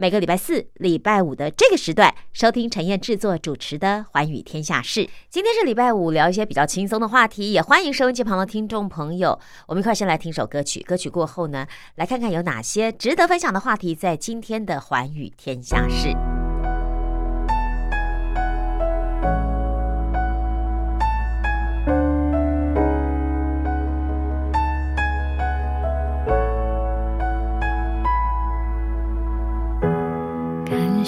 [0.00, 3.36] 每个礼拜四、礼拜五的这个时段收听陈燕制作。
[3.36, 9.38] 主持的《寰宇天下事》，今天是礼拜五，聊一些比较轻松的话题，也欢迎收音机旁的听众朋友。
[9.68, 16.08] 我们一块先来听首歌曲，歌曲过后呢，来看看有哪些值得分享的话题，在今天的《寰宇天下事》。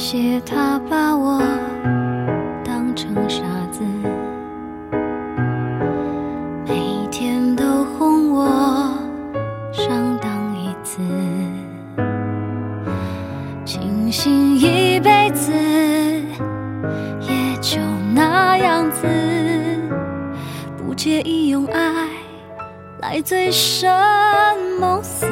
[0.03, 1.41] 谢他把我
[2.65, 2.83] 当。
[2.95, 3.83] 成傻子，
[6.67, 7.65] 每天都
[7.97, 8.45] 哄我
[9.73, 9.89] 上
[10.21, 11.01] 当一次，
[13.65, 15.53] 庆幸一辈子
[17.21, 17.81] 也就
[18.15, 19.07] 那样子，
[20.77, 22.09] 不介意用爱
[23.01, 23.91] 来醉生
[24.79, 25.27] 梦死。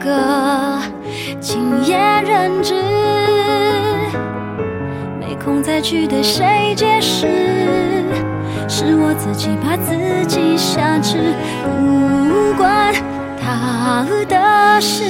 [0.00, 0.80] 个
[1.40, 2.74] 今夜人知，
[5.20, 7.26] 没空再去对谁解释，
[8.66, 11.34] 是我自己把自己挟持，
[11.64, 12.94] 不关
[13.38, 15.04] 他的事。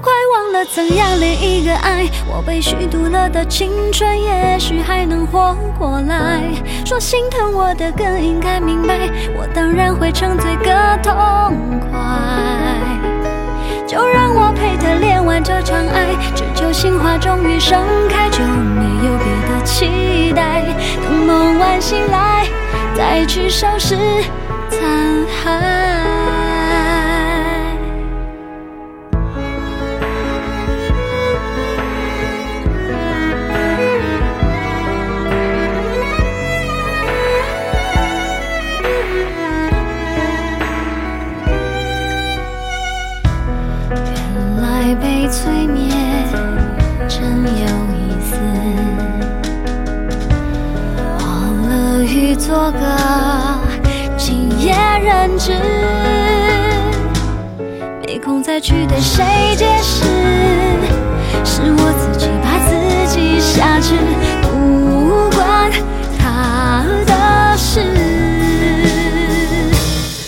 [0.00, 6.42] 快忘了怎样恋一个爱，我被虚度了的青春，也许还能活过来。
[6.86, 10.72] 说心疼我的更应该明白，我当然会沉醉个
[11.02, 11.12] 痛
[11.80, 11.98] 快。
[13.86, 17.78] 就让我陪他恋完这场爱，只求心花终于盛
[18.08, 20.62] 开，就没有别的期待。
[21.02, 22.46] 等梦完醒来，
[22.94, 23.96] 再去收拾
[24.70, 24.80] 残
[25.44, 25.89] 骸。
[52.50, 52.80] 做个
[54.16, 54.74] 今夜
[55.04, 55.52] 人质，
[58.04, 59.24] 没空再去对谁
[59.56, 60.02] 解释，
[61.44, 62.74] 是我自己把自
[63.06, 63.94] 己挟持，
[64.42, 65.70] 不关
[66.18, 67.80] 他的事，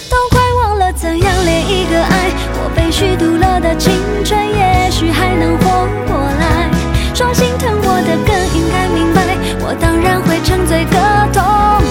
[0.08, 3.92] 都快忘了怎样恋一个爱，我被虚度了的青
[4.24, 4.88] 春也。
[4.92, 6.70] 许还能活过来，
[7.12, 10.92] 说心疼我的更应该明白，我当然会沉醉个
[11.32, 11.81] 痛。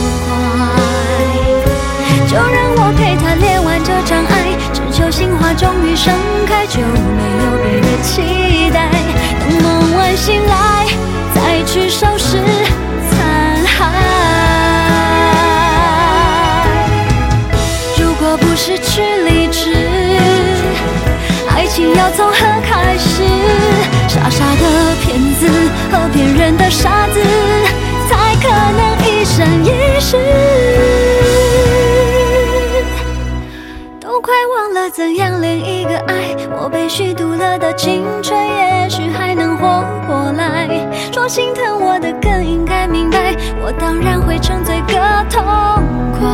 [2.32, 2.48] 就让
[2.78, 6.14] 我陪他练完这场爱，只求心花终于盛
[6.48, 8.88] 开，就没有别的期待。
[9.38, 10.88] 等梦完醒来，
[11.36, 12.38] 再去收拾
[13.10, 13.20] 残
[13.66, 13.84] 骸。
[18.00, 19.76] 如果不失去理智，
[21.54, 23.24] 爱情要从何开始？
[24.08, 25.50] 傻傻的骗子
[25.92, 27.20] 和骗人的傻子，
[28.08, 29.91] 才可能一生一
[34.94, 40.68] 怎样恋一个爱，我被虚度了的青春，也许还能活过来。
[41.14, 43.34] 说心疼我的更应该明白，
[43.64, 44.94] 我当然会沉醉个
[45.30, 45.42] 痛
[46.20, 46.28] 快。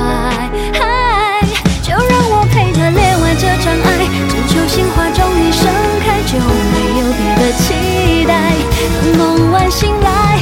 [0.74, 1.46] 嗨
[1.84, 5.70] 就让我陪他恋完这场爱，只求心花终于盛
[6.02, 6.40] 开，就
[6.74, 8.54] 没有别的期待。
[8.96, 10.40] 等梦完醒来，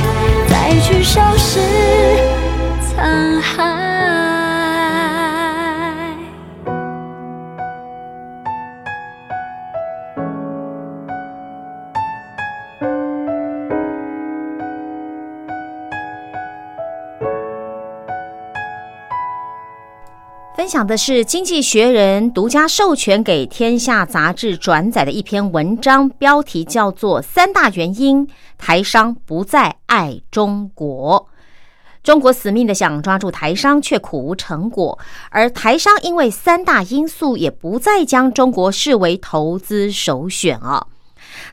[0.47, 1.59] 再去收拾
[2.79, 3.84] 残骸。
[20.75, 28.27] 享的是《经济学人》独家授权给《天下》杂志转载的一篇文章，标题叫做《三大原因
[28.57, 31.29] 台商不再爱中国》。
[32.03, 34.99] 中国死命的想抓住台商，却苦无成果；
[35.29, 40.87] 而台商因为三大因素，也不再将中国视为投资首选啊。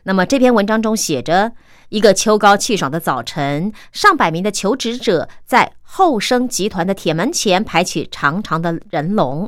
[0.03, 1.53] 那么这篇文章中写着。
[1.93, 9.47] 一个秋高气爽的早晨，上百名的求职者在后生集团的铁门前排起长长的人龙。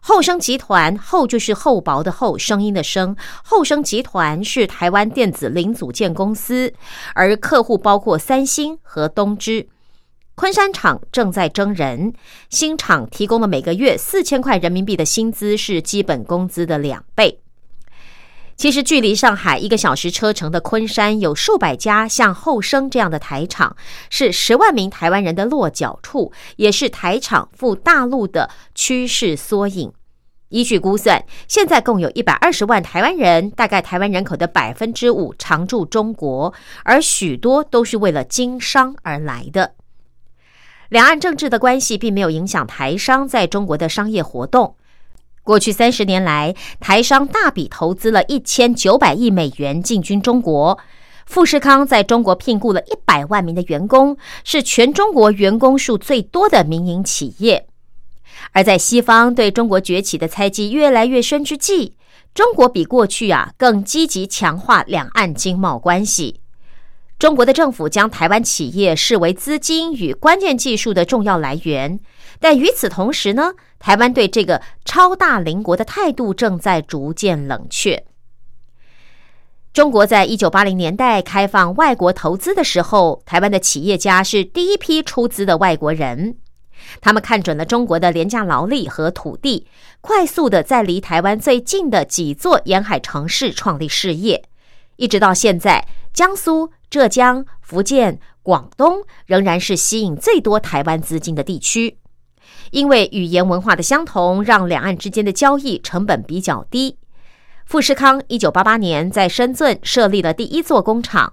[0.00, 3.14] 后生集团后就是厚薄的厚，声音的声。
[3.44, 6.74] 后生集团是台湾电子零组件公司，
[7.14, 9.68] 而客户包括三星和东芝。
[10.34, 12.12] 昆山厂正在征人，
[12.50, 17.38] 新厂提供了每个月四千块人民币的薪资，是基本工资的两倍。
[18.56, 23.76] 其实，距离上海一个小时车程的昆山，有数百家像后生这样的台厂，
[24.08, 29.92] 是十万名台湾人的落脚处，也是台厂赴大陆的趋势缩影。
[30.48, 39.74] 依据估算，现在共有一百二十万台湾人，大概台湾人口的百分之五常驻中国，而许多都是为了经商而来的。
[40.88, 44.76] 两岸政治的关系并没有影响台商在中国的商业活动。
[45.46, 50.76] 过去三十年来，台商大笔投资了一千九百亿美元进军中国。
[51.24, 57.68] 富士康在中国聘雇了一百万名的员工，是全中国员工数最多的民营企业。
[58.50, 61.94] 而在西方对中国崛起的猜忌越来越深之际，
[62.34, 66.40] 中国比过去啊更积极强化两岸经贸关系。
[67.20, 72.00] 中国的政府将台湾企业视为资金与关键技术的重要来源，
[72.40, 78.04] 但与此同时呢，台湾对这个超大邻国的态度正在逐渐冷却。
[79.72, 86.36] 中国在一九八零年代开放外国投资的时候，台湾的企业家是第一批出资的外国人，
[87.00, 89.66] 他们看准了中国的廉价劳力和土地，
[90.00, 94.44] 快速的在离台湾最近的几座沿海城市创立事业，
[94.96, 96.70] 一直到现在，江苏。
[96.88, 101.98] 浙江、福建、广东仍然是吸引最多台湾资金的地区，
[102.70, 106.98] 因为语言文化的相同，让两岸之间的交易成本比较低。
[107.64, 111.32] 富士康一九八八年在深圳设立了第一座工厂，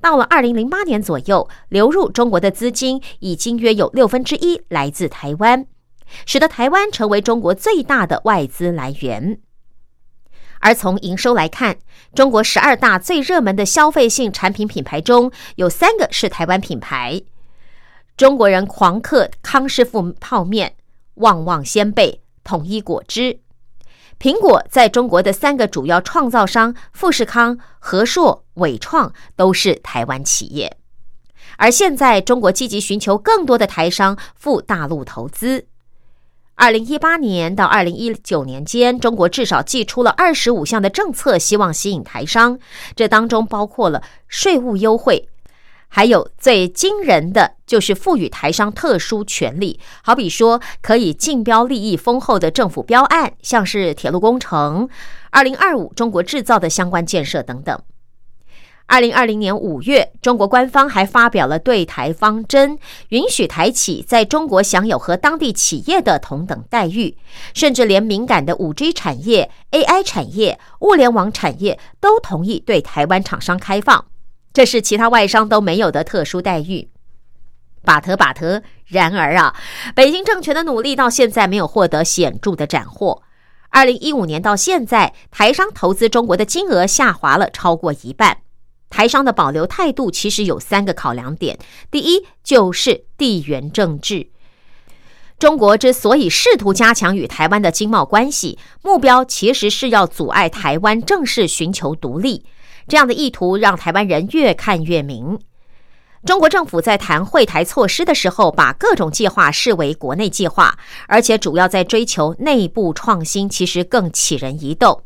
[0.00, 5.66] 到了二零零八年左右，流入中国的资金已经约有六分之一来自台湾，
[6.26, 9.40] 使得台湾成为中国最大的外资来源。
[10.62, 11.78] 而从营收来看，
[12.14, 17.22] 中国十二大最热门的消费性产品品牌中有三个是台湾品牌。
[18.20, 20.74] 中国人狂嗑康师傅泡面、
[21.14, 23.40] 旺旺仙贝、统一果汁。
[24.18, 30.76] 苹果在中国的三个主要创造商富士康、和硕、伟创都是台湾企业。
[31.56, 35.64] 而现在，中国积极寻求更多的台商赴大陆投资。
[36.56, 42.58] 二零一八年到二零一九年间，中国至少寄出了二十五项的政策，希望吸引台商。
[42.94, 45.30] 这当中包括了税务优惠，
[45.92, 54.88] 还有最惊人的就是赋予台商特殊权利，好比说可以竞标利益丰厚的政府标案，像是铁路工程、
[55.30, 57.78] 二零二五中国制造的相关建设等等。
[58.86, 62.76] 二零二零年五月，中国官方还发表了对台方针，
[63.10, 67.16] 允许台企在中国享有和当地企业的同等待遇，
[67.54, 74.06] 甚至连敏感的五 G 产业、AI 产业、物联网产业都同意对台湾厂商开放，
[74.52, 76.90] 这是其他外商都没有的特殊待遇。
[77.82, 79.54] 把特把特，然而啊，
[79.94, 83.22] 北京政权的努力到现在没有获得显著的斩获。
[83.70, 88.38] 二零一五年到现在，台商投资中国的金额下滑了超过一半。
[88.90, 91.58] 台商的保留态度其实有三个考量点：
[91.90, 94.28] 第一，就是地缘政治。
[95.38, 102.44] 中国之所以试图加强与台湾的经贸关系，目标其实是要阻碍台湾正式寻求独立。
[102.90, 105.38] 这样的意图让台湾人越看越明。
[106.26, 115.04] 中国政府在谈会台措施的时候，把各种计划视为国内计划，而且主要在追求内部创新，其实更起人疑窦。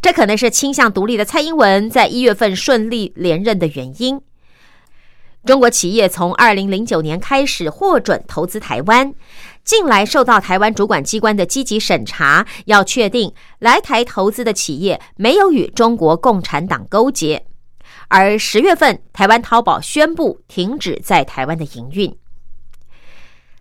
[0.00, 4.20] 这可能是倾向独立的蔡英文在一月份顺利连任的原因。
[5.44, 9.14] 中国企业从二零零九年开始获准投资台湾，
[9.70, 17.46] 近来受到台湾主管机关的积极审查，要确定来台投资的企业没有与中国共产党勾结。
[18.08, 22.12] 而十月份，台湾淘宝宣布停止在台湾的营运。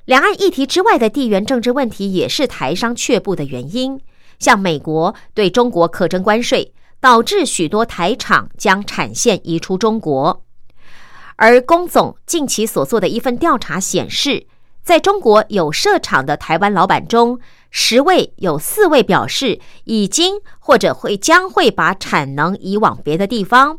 [0.05, 4.01] 两岸议题之外的地缘政治问题，也是台商却步的原因。
[4.39, 10.43] 像美国对中国课征关税，导致许多台厂将产线移出中国。
[11.35, 14.47] 而龚总近期所做的一份调查显示，
[14.89, 23.77] 在中国有设厂的台湾老板中，十位有四位表示已经或者会将会把产能移往别的地方，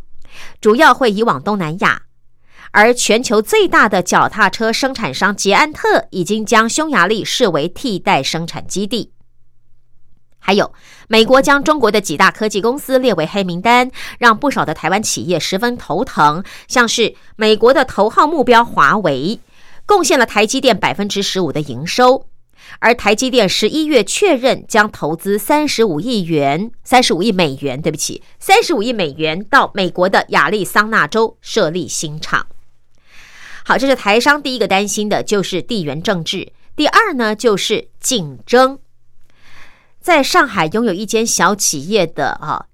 [0.61, 2.02] 主要会移往东南亚。
[2.71, 9.11] 而全球最大的脚踏车生产商捷安特已经将匈牙利视为替代生产基地。
[10.38, 10.73] 还有，
[11.09, 13.90] 美国将中国的几大科技公司列为黑名单，
[14.21, 16.45] 让不少的台湾企业十分头疼。
[16.69, 19.40] 像是美国的头号目标华为，
[19.91, 22.29] 贡献了台积电百分之十五的营收。
[22.79, 32.47] 而台积电十一月确认将投资三十五亿元，三十五亿美元，对不起，三十五亿美元到美国的亚利桑那州设立新厂。
[33.65, 36.53] 好，这是台商第一个担心的，就是地缘政治。
[36.77, 38.79] 第二呢，就是竞争。
[40.01, 42.67] 在上海拥有一间小企业的啊，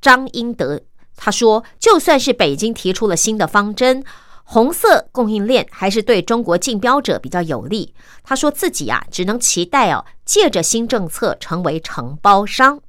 [0.00, 0.80] 张英德
[1.14, 4.02] 他说，就算是北京提出了新的方针，
[4.50, 7.94] 红色供应链还是对中国竞标者比较有利。
[8.24, 12.80] 他说自己啊，只能期待哦，借着新政策成为承包商。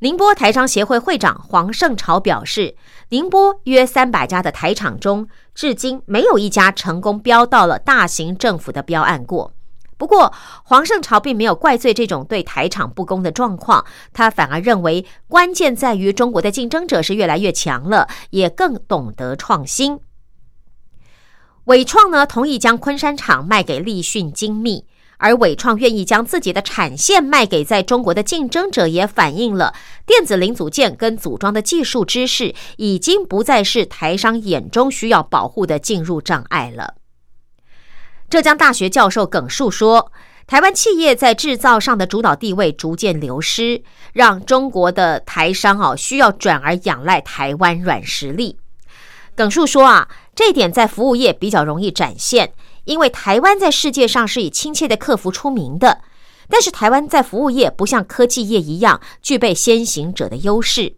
[0.00, 2.76] 宁波台商协会会长黄胜朝表示，
[3.08, 9.54] 宁波约三百家的台厂中，至今没有一家成功标到了大型政府的标案过。
[9.96, 10.30] 不过，
[10.64, 20.00] 黄胜朝并没有怪罪这种对台厂不公的状况，他反而认为关键在于中国的竞争者是越来越强了，也更懂得创新。
[21.70, 24.86] 伟创呢，同意将昆山厂卖给立讯精密。
[25.18, 29.72] 而伟创愿意将自己的产线卖给在中国的竞争者，也反映了
[30.04, 36.94] 电子零组件跟组装的技术知识已经不再是台商眼中需要保护的进入障碍了。
[38.28, 40.10] 浙江大学教授耿树说
[40.48, 48.58] ：“台湾企业在制造上的主导地位逐渐流失，让中国的台商哦需要转而仰赖台湾软实力。”
[49.36, 50.08] 耿树说：“啊，
[50.40, 52.54] 这点在服务业比较容易展现。”
[52.84, 56.00] 因为台湾在世界上是以亲切的客服出名的，
[56.48, 60.96] 但是台湾在服务业不像科技业一样具备先行者的优势。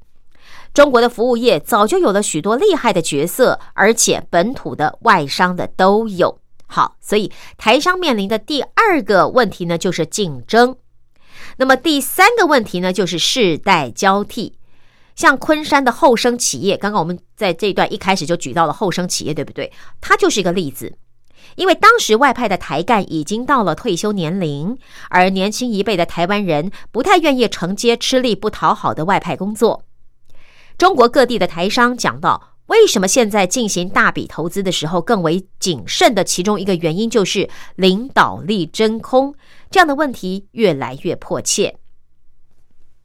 [0.73, 6.39] 中国的服务业早就有了许多厉害的角色，而且本土的、外商的都有。
[6.67, 10.77] 好，所以台商面临的第二个问题呢，就是竞争。
[11.57, 14.55] 那么第三个问题呢，就是世代交替。
[15.15, 19.73] 像昆山的后生企业，刚刚我们在这一段一开始就举到了后生企业，对不对？
[20.01, 20.97] 它就是一个例子。
[21.57, 24.79] 因为当时外派的台干已经到了退休年龄，
[25.11, 29.85] 而年轻一辈的台湾人不太愿意承接吃力不讨好的外派工作。
[30.79, 39.35] 中国各地的台商讲到，为什么现在进行大笔投资的时候更为谨慎的其中一个原因就是领导力真空，
[39.71, 41.77] 这样的问题越来越迫切。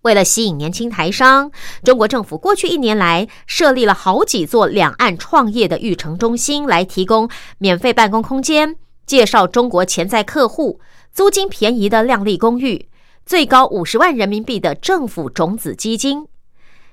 [0.08, 1.52] 为了吸引年轻台商，
[1.84, 10.80] 中国政府过去一年来设立了好几座两岸创业的育成中心，来提供免费办公空间，介绍中国潜在客户，
[11.12, 12.88] 租金便宜的靓丽公寓，
[13.26, 16.26] 最高五十万人民币的政府种子基金。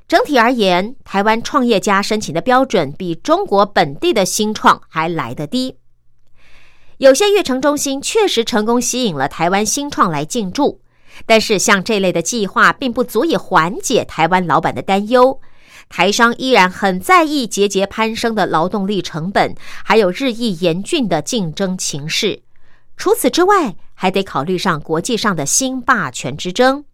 [0.08, 5.76] 整体而言，台湾创业家申请的标准比中国本地的新创还来得低。
[6.98, 10.80] 有些育成中心确实成功吸引了台湾新创来进驻。
[11.26, 15.40] 但是，像这类的计划并不足以缓解台湾老板的担忧，
[15.88, 19.54] 台商依然很在意节节攀升的劳动力成本，
[19.84, 22.42] 还有日益严峻的竞争情势。
[22.96, 26.84] 除此之外，还得考虑上国际上的新霸权之争。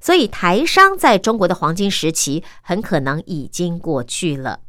[0.00, 4.60] 所以，台商在中国的黄金时期很可能已经过去了。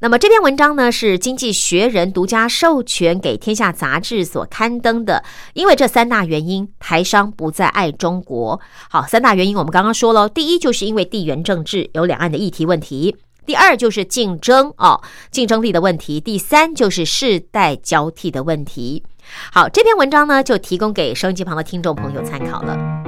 [0.00, 5.24] 那么这篇文章呢，是《经济学人》独家授权给《天下》杂志所刊登的。
[5.54, 8.60] 因为这三大原因，台商不再爱中国。
[8.88, 13.12] 好，三大原因我们刚刚说了，第一就是因为地缘政治有两岸的议题问题；
[13.44, 15.02] 第二就是竞争哦，
[15.32, 19.02] 竞争力的问题；第三就是世代交替的问题。
[19.52, 23.07] 好，这篇文章呢，就提供给收音机旁的听众朋友参考了。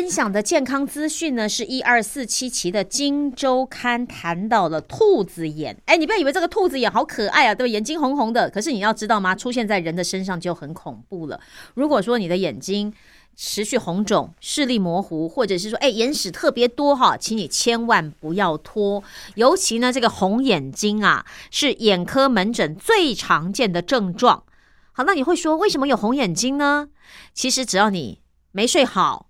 [0.00, 5.76] 分享的健康资讯呢，是一二四七期的《金周刊》谈到了兔子眼。
[5.84, 7.68] 哎，你不要以为这个兔子眼好可爱啊，对吧？
[7.70, 9.34] 眼睛红红的，可是你要知道吗？
[9.34, 11.38] 出现在人的身上就很恐怖了。
[11.74, 12.90] 如果说你的眼睛
[13.36, 19.04] 持续红肿、视力模糊，或者是说哎眼屎特别多哈，请你千万不要拖。
[19.34, 24.44] 尤其呢，这个红眼睛啊，是眼科门诊最常见的症状。
[24.92, 26.88] 好，那你会说为什么有红眼睛呢？
[27.34, 29.26] 其实只要你没睡好。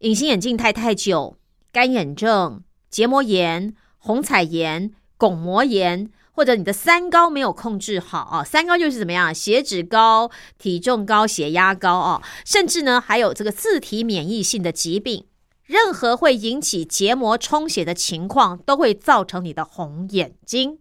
[0.00, 1.36] 隐形眼镜戴太久、
[1.72, 9.34] 干眼症、结膜炎、红彩炎、巩膜炎，或者你的三高没有控制好啊，三高就是怎么样？
[9.34, 15.26] 血脂高、体重高、血压高啊，甚至呢还有这个自体免疫性的疾病，
[15.64, 20.78] 任何会引起结膜充血的情况，都会造成你的红眼睛。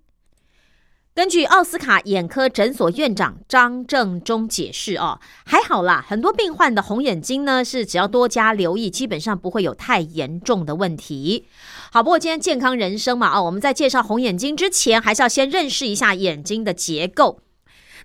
[1.17, 11.47] 根据奥斯卡眼科诊所院长张正中解释，哦，还好啦，很多病患的红眼睛呢，是只要多加留意，基本上不会有太严重的问题。
[11.91, 17.41] 好，不过今天健康人生嘛，哦，我们在介绍红眼睛之前，还是要先认识一下眼睛的结构。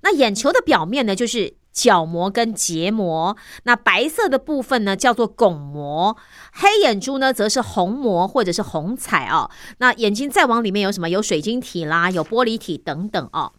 [0.01, 1.57] 那眼球的表面呢，就是。
[1.73, 6.17] 角膜跟结膜，那白色的部分呢叫做巩膜，
[6.53, 9.51] 黑眼珠呢则是虹膜或者是虹彩哦。
[9.79, 11.09] 那眼睛再往里面有什么？
[11.09, 13.53] 有水晶体啦，有玻璃体等等哦。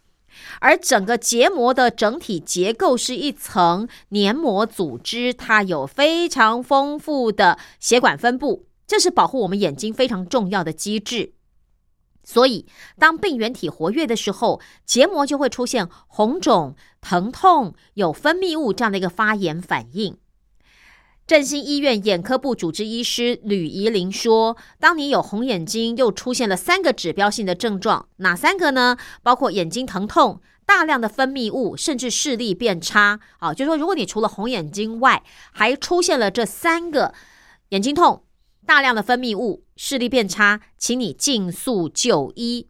[0.58, 11.34] 而整个结膜的整体结构是一层黏膜组织，它有非常丰富的血管分布，这是保护我们眼睛非常重要的机制。
[12.24, 12.66] 所以，
[12.98, 20.16] 当病原体活跃的时候，结膜就会出现红肿、疼痛、有分泌物这样的一个发炎反应。
[21.26, 28.98] 振兴医院眼科部主治医师吕怡玲说：“当你有红眼睛，又出现了三个指标性的症状，哪三个呢？
[29.22, 33.20] 包括眼睛疼痛、大量的分泌物，甚至视力变差。
[33.38, 37.14] 啊，就是说，如果你除了红眼睛外，还出现了这三个
[37.70, 38.23] 眼睛痛。”
[38.66, 42.68] 大量的分泌物，视力变差，请你尽速就医。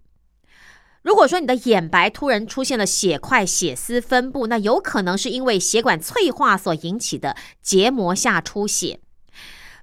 [1.02, 9.00] 如果说你的眼白突然出现了血块、血丝分布，那有可能是因为血管脆化所引起的结膜下出血。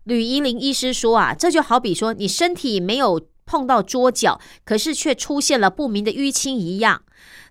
[0.04, 7.04] 吕怡玲医师说啊，这就好比说你身体没有碰到桌角，可是却出现了不明的淤青一样。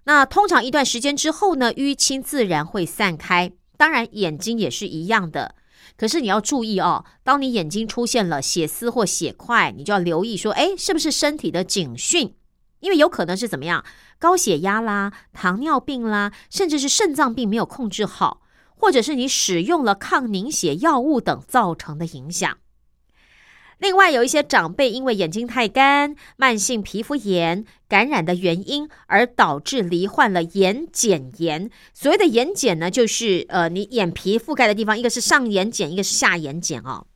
[0.05, 3.53] 那通常一段时间之后呢，淤青自然会散开。
[3.77, 5.55] 当然，眼睛也是一样的。
[6.00, 12.34] 可是你要注意哦，当你眼睛出现了血丝或血块，你就要留意说，哎，是不是身体的警讯？
[12.78, 13.84] 因为有可能是怎么样，
[14.18, 18.40] 高血压啦、糖尿病啦，甚至是肾脏病没有控制好，
[18.74, 22.56] 或者是你使用了抗凝血药物等造成的影响。
[23.81, 31.71] 另外，有一些长辈因为眼睛太干、慢性皮肤炎感染的原因，而导致罹患了眼睑炎。
[31.95, 37.07] 所谓的眼睑呢，就是呃，你眼皮覆盖的地方，一个是上眼睑，一个是下眼睑哦。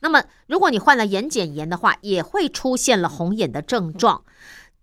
[0.00, 4.24] 那么，如果你患了眼睑炎的话，也会出现了红眼的症状。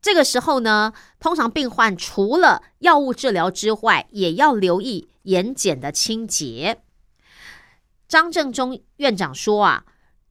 [0.02, 6.80] 这个时候呢，通常病患除了药物治疗之外，也要留意眼睑的清洁。
[8.08, 9.84] 张正中院长说啊。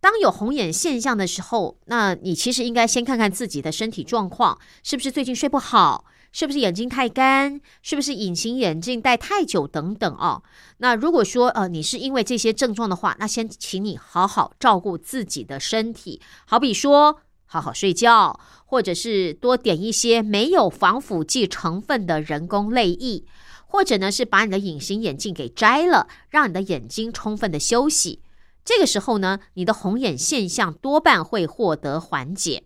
[0.03, 10.43] 当有红眼现象的时候，那你其实应该先看看自己的身体状况，是不是最近睡不好，是不是眼睛太干，是不是隐形眼镜戴太久等等哦。
[10.79, 23.23] 那如果说呃你是因为这些症状的话，那先请你好好照顾自己的身体，好比说好好睡觉，或者是多点一些没有防腐剂成分的人工泪液，
[23.69, 28.19] 或者呢是把你的隐形眼镜给摘了，让你的眼睛充分的休息。
[28.65, 32.65] 这个时候呢，你的红眼现象多半会获得缓解。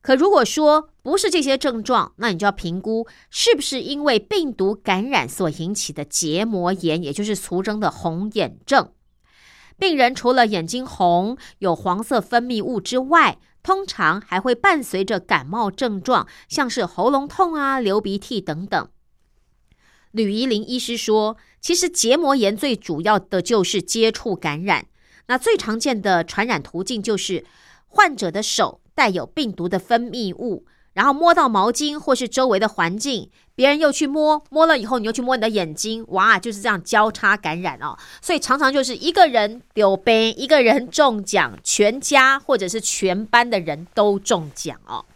[0.00, 8.90] 可如果说不是这些症状，那你就要评估是不是因为病毒感染所引起的结膜炎，也就是俗称的红眼症。
[9.78, 18.88] 病人除了眼睛红、有黄色分泌物之外，通常还会伴随着感冒症状，像是喉咙痛啊、流鼻涕等等。
[20.12, 24.86] 吕怡玲医师说，其实结膜炎最主要的就是接触感染。
[25.26, 27.44] 那最常见的传染途径就是
[27.88, 37.96] 患者的手带有病毒的分泌物，然后摸到毛巾或是周围的环境，别人又去摸，摸了以后你又去摸你的眼睛，哇，就是这样交叉感染哦。
[38.20, 45.06] 所以常常就是一个人丢杯，一个人中奖，全家或者是全班的人都中奖哦。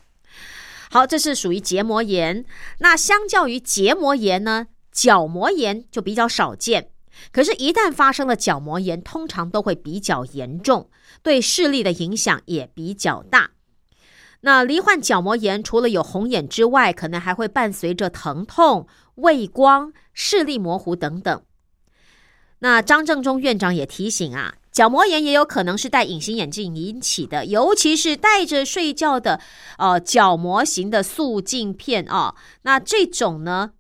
[0.91, 2.45] 好，这是属于结膜炎。
[2.79, 4.69] 那相较于结膜炎呢？
[4.97, 6.89] 角膜炎就比较少见，
[7.31, 10.89] 可是，一旦发生了角膜炎，通常都会比较严重，
[11.23, 13.51] 对视力的影响也比较大。
[14.41, 21.43] 那罹患角膜炎，除了有红眼之外，可能还会伴随着疼痛、畏光、视力模糊等等。
[22.61, 29.41] 那张正中院长也提醒啊，角膜炎也有可能是戴隐形眼镜引起的，尤其是戴着睡觉的
[29.77, 33.73] 呃角膜型的塑镜片啊，那这种呢？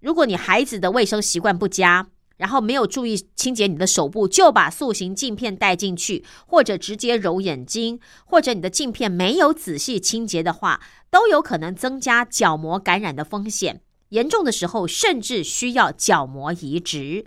[0.00, 2.06] 如果你孩子的卫生习惯不佳，
[2.36, 10.80] 然后没有注意清洁你的手部，就把塑形镜片带进去，或者直接揉眼睛，或者你的镜片没有仔细清洁的话，
[11.10, 13.80] 都有可能增加角膜感染的风险。
[14.10, 17.26] 严重的时候，甚至需要角膜移植。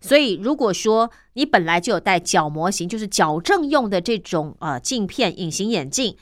[0.00, 6.16] 所以，如果说你本来就有戴角膜型，就是矫正用的这种呃镜片隐形眼镜，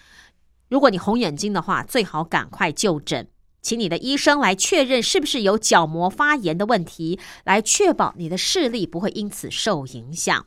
[0.69, 3.29] 如果你红眼睛的话，最好赶快就诊。
[3.63, 10.47] 请你的医生来确认是不是有角膜发炎的问题，来确保你的视力不会因此受影响。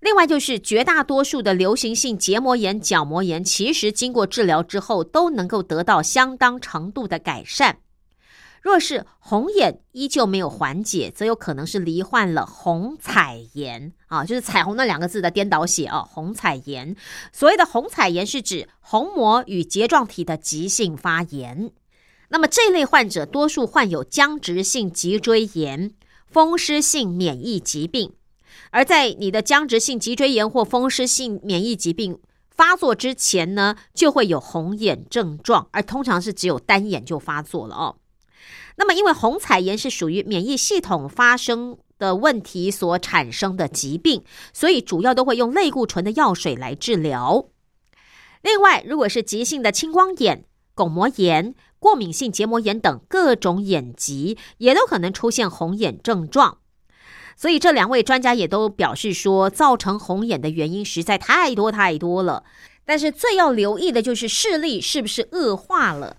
[0.00, 7.80] 另外，就是绝大多数的流行性结膜炎、角膜炎，其实经过治疗之后都能够得到相当程度的改善。
[8.60, 16.06] 若是红眼依旧没有缓解，则有可能是罹患了红彩炎啊，就是彩虹那两个字的颠倒写哦。
[16.10, 16.94] 红彩炎，
[17.32, 21.70] 所谓的红彩炎是指虹膜与睫状体的急性发炎。
[22.28, 25.92] 那么这类患者多数患有僵直性脊椎炎、
[26.26, 28.12] 风湿性免疫疾病，
[28.70, 32.20] 而在你的僵直性脊椎炎或风湿性免疫疾病
[32.50, 37.96] 发作之前呢，就会有红眼症状，而通常是只有单眼就发作了哦。
[38.80, 47.48] 那么，因为红彩炎是属于免疫系统发生的问题所产生的疾病，所以主要都会用类固醇的药水来治疗。
[48.40, 56.56] 另外，如果是急性的青光眼、巩膜炎、过敏性结膜炎等各种眼疾，也都可能出现红眼症状。
[57.36, 62.44] 所以，这两位专家也都表示说，造成红眼的原因实在太多太多了。
[62.86, 66.16] 但是，最要留意的就是视力是不是恶化了。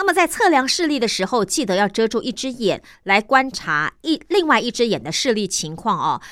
[0.00, 6.22] 那么在测量视力的时候，记得要遮住一只眼来观察一另外一只眼的视力情况哦。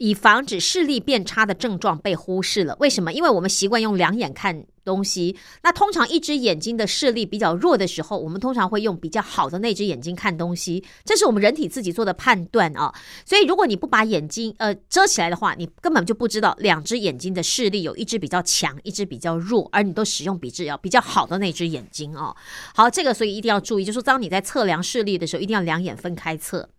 [0.00, 2.74] 以防止视力变差的症状被忽视了。
[2.80, 3.12] 为什么？
[3.12, 5.36] 因为我们习惯用两眼看东西。
[5.62, 10.82] 那通常一只眼睛的视力比较弱的时候，我们通常会用比较好的那只眼睛看东西。
[11.04, 12.94] 这是我们人体自己做的判断啊。
[13.26, 22.34] 所以如果你不把眼睛呃遮起来的话，你根本就不知道两只眼睛的视力有一只比较强，一只比较弱，而你都使用比较比较好的那只眼睛哦。
[22.74, 26.70] 好，这个所以一定要注意，就是当你在测量视力的时候，一定要两眼分开测。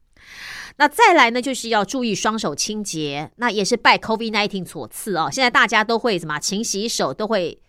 [0.82, 5.30] 那再来呢，就是要注意双手清洁，那也是拜 COVID-19 所赐哦。
[5.32, 7.62] 现在大家都会什么勤洗手，都会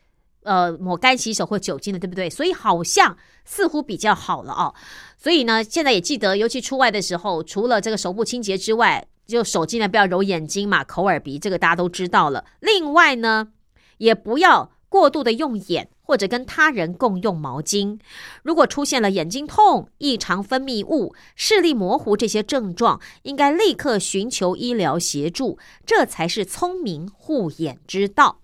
[0.44, 2.30] 呃抹干洗手或酒精的，对不对？
[2.30, 4.74] 所以好像似乎比较好了哦。
[5.18, 12.46] 所以呢，现在也记得，尤其出外的时候，除了这个手部清洁之外，就手尽量不要揉眼睛嘛、口、耳、鼻，这个大家都知道了。
[12.60, 13.48] 另外呢，
[13.98, 15.88] 也不要过度的用眼。
[16.04, 17.98] 或者跟他人共用毛巾，
[18.42, 28.40] 如果出现了眼睛痛、异常分泌物、视力模糊这些症状，应该立刻寻求医疗协助，这才是聪明护眼之道。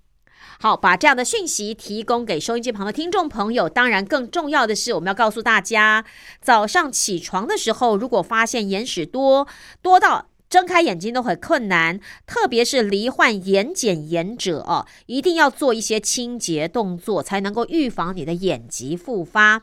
[0.61, 3.69] 好，把这样的讯息提供给收音机旁的听众朋友。
[3.69, 6.07] 当然，更重要的是，我们要告诉大家，
[6.41, 9.47] 早上起床的时候，如果发现眼屎多
[9.83, 10.28] 多到。
[10.49, 19.63] 睁开眼睛都很困难，特别是罹患眼睑炎者哦，一定要做一些清洁动作，才能够预防你的眼疾复发。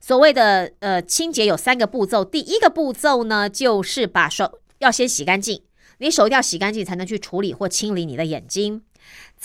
[0.00, 5.62] 所谓的呃清洁有三个步骤，第一个步骤呢，就是把手要先洗干净，
[5.98, 8.82] 你手一定要洗干净，才能去处理或清理你的眼睛。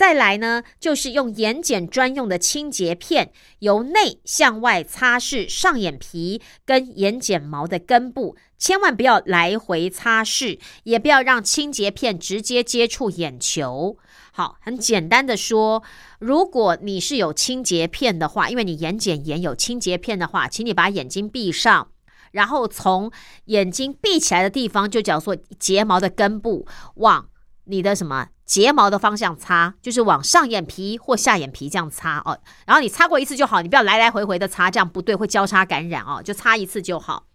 [0.02, 13.96] 再来呢，就是用眼睑专用的清洁片，由内向外擦拭上眼皮跟眼睑毛的根部，千万不要来回擦拭，也不要让清洁片直接接触眼球。
[14.32, 15.84] 好，很简单的说，
[16.18, 21.90] 如果你是有清洁片的话，因为你眼睑炎有清洁片的话，请你把眼睛闭上，
[22.32, 23.12] 然后从
[23.46, 27.28] 眼睛闭起来的地方，就叫做睫毛的根部往
[27.66, 28.30] 你的什么？
[28.52, 32.38] 睫毛的方向擦，就是往上眼皮或下眼皮这样擦哦。
[32.68, 36.22] 然后你擦过一次就好，你不要来来回回的擦，这样不对，会交叉感染哦。
[36.22, 37.28] 就擦一次就好。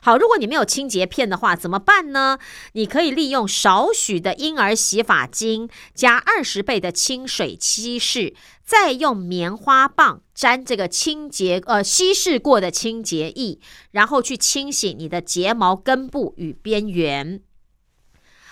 [0.00, 2.38] 好，如果你没有清洁片的话，怎么办呢？
[2.74, 8.32] 你可以利用少许的婴儿洗发精，加二十倍的清水稀释，
[8.64, 13.58] 再用棉花棒沾这个清洁呃稀释过的清洁液，
[13.90, 17.40] 然后去清洗你的睫毛根部与边缘。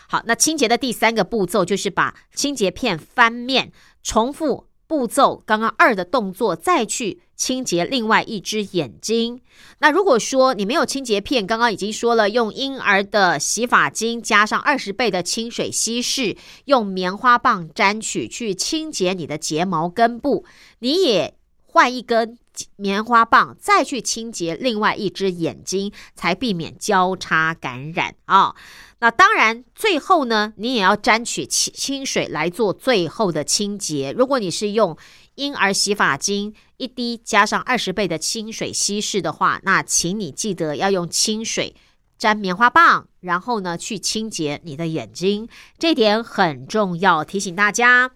[0.09, 3.71] 好，那清洁的第三个步骤就是把清洁片翻面，
[4.03, 4.67] 重复。
[4.87, 9.43] 步骤刚刚二的动作，再去清洁另外一只眼睛。
[9.81, 20.47] 那如果说你没有清洁片，刚刚已经说了，用婴儿的洗发精加上二十倍的清水稀释，用棉花棒沾取去清洁你的睫毛根部。
[20.79, 21.35] 你也
[21.67, 22.39] 换一根
[22.77, 28.57] 棉花棒，再去清洁另外一只眼睛，才避免交叉感染啊。
[29.01, 34.13] 那当然，最后呢，你也要沾取清清水来做最后的清洁。
[34.17, 34.97] 如果你是用
[35.37, 41.77] 婴儿洗发精一滴加上二十倍的清水稀释的话，那请你记得要用清水
[42.19, 48.11] 沾棉花棒，然后呢去清洁你的眼睛，这点很重要，提醒大家。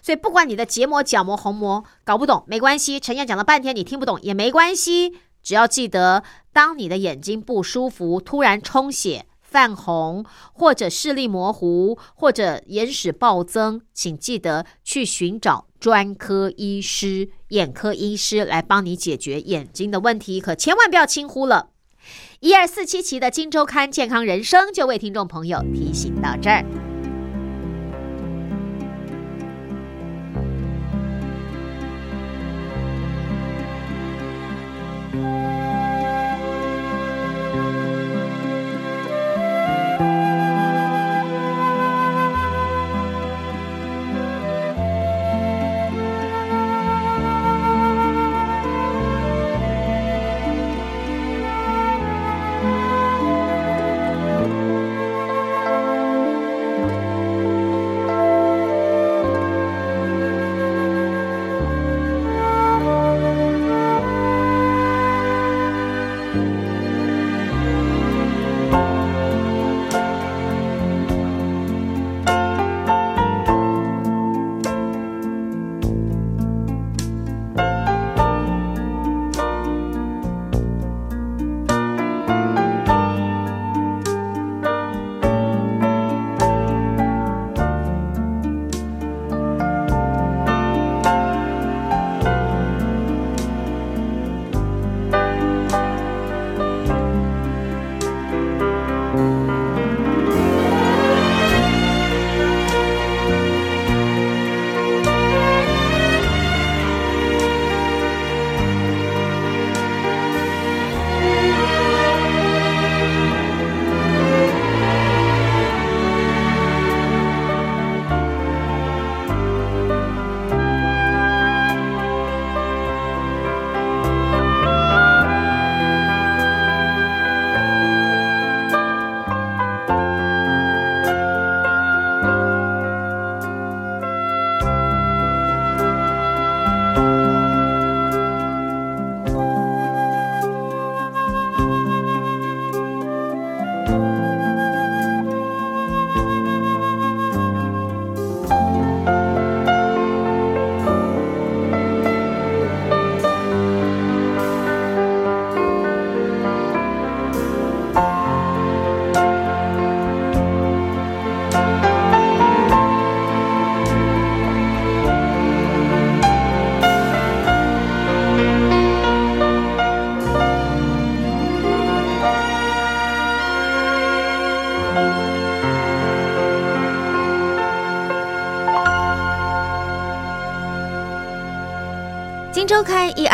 [0.00, 9.26] 所以不管你的结膜、角膜、虹膜搞不懂没关系，陈燕讲了半天你听不懂也没关系，只要记得，当你的眼睛不舒服，突然充血。
[9.50, 21.70] 泛红或者视力模糊或者眼屎暴增，请记得去寻找专科医师、眼科医师来帮你解决眼睛的问题，可千万不要轻忽了。
[22.38, 26.64] 一二四七期的《金周刊健康人生》就为听众朋友提醒到这儿。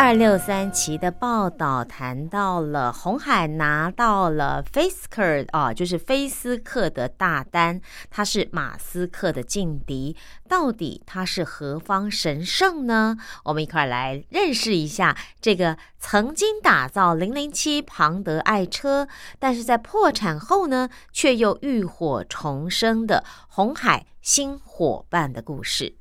[0.07, 10.15] 二六三期的报道谈到了红海拿到了 Fisker 啊，就是菲斯克的大单，他是马斯克的劲敌，
[10.47, 13.17] 到底他是何方神圣呢？
[13.43, 25.97] 我们一块来认识一下这个曾经打造零零七庞德爱车，但是在破产后呢，却又浴火重生的红海新伙伴的故事。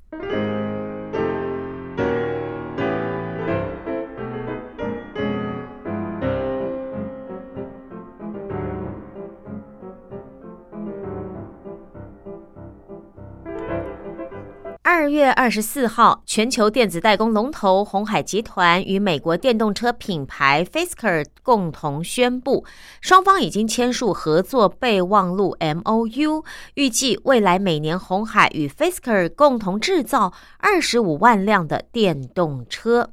[14.98, 22.64] 二月二十四号，全球电子代工龙头红海集团与美国电动车品牌 Fisker 共同宣布，
[23.02, 26.42] 双方已经签署合作备忘录 （MOU），
[26.76, 33.10] 预计未来每年红海与 Fisker 共同制造二十五万辆的电动车。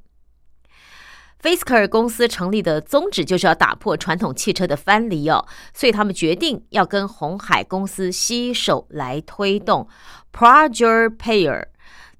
[1.42, 9.90] Fisker 公司成立的宗旨就是要打破传统汽车的藩篱哦，所以他们决定要跟红海公司携手来推动
[10.32, 11.66] Project Pair。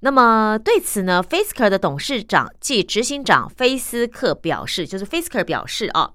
[0.04, 6.10] 那么对此呢，Fisker 的董事长暨执行长菲斯克表示，就是 Fisker 表示啊。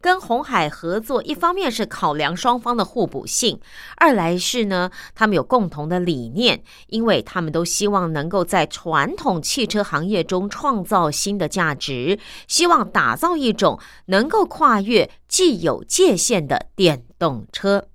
[0.00, 3.58] 跟红海合作，一方面是考量双方的互补性，
[3.96, 17.88] 二来是呢，他们有共同的理念，因为他们都希望能够在传统汽车行业中创造新的价值，希望打造一种能够跨越既有界限的电动车。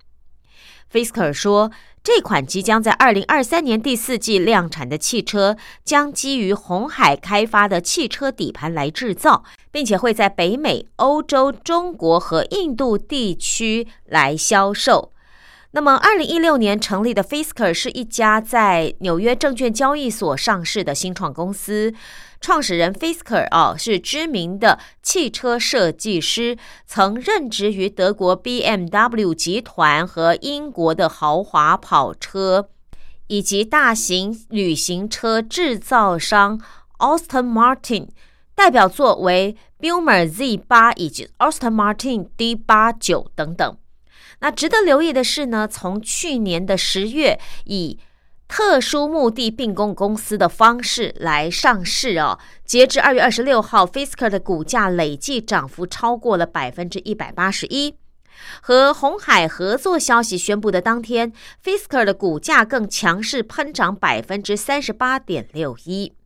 [0.90, 1.72] 菲斯克尔说。
[2.12, 15.12] 这款即将在二零二三年第四季量产的汽车，将基于红海开发的汽车底盘来制造，并且会在北美、欧洲、中国和印度地区来销售。
[15.74, 21.94] 那么，二零一六年成立的 Fisker 是一家在纽约证券交易所上市的新创公司。
[22.42, 32.70] 创始人 Fisker 啊，是知名的汽车设计师，曾任职于德国 BMW 集团和英国的豪华跑车
[33.28, 36.60] 以及大型旅行车制造商
[36.98, 38.08] Austin Martin，
[38.56, 43.78] 代表作为 Bummer Z 八以及 Austin Martin D 八九等等。
[44.40, 48.00] 那值得留意的是呢，从去年的十月以
[48.50, 52.40] 特殊目的并购公司的方式来上市哦。
[52.66, 57.96] 截至二月二十六号，Fisker 的股价累计涨幅超过了百分之一百八十一。
[58.62, 61.32] 和红海合作消息宣布的当天
[61.64, 66.19] ，Fisker 的股价更强势喷涨百分之三十八点六一。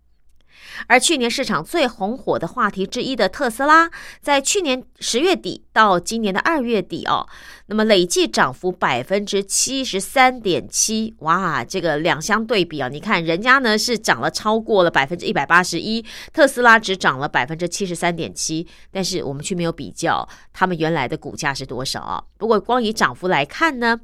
[0.87, 3.89] 而去年市场最红火的话题之一的特斯拉，
[4.21, 7.27] 在去年十月底到今年的二月底哦，
[7.67, 22.23] 那么累计涨幅百分之七十三点七，哇，这个两相对比啊，你看人家呢是涨了超过了百分之一百八十一，特斯拉只涨了百分之七十三点七，但是我们却没有比较他们原来的股价是多少啊。
[22.37, 23.99] 不过光以涨幅来看呢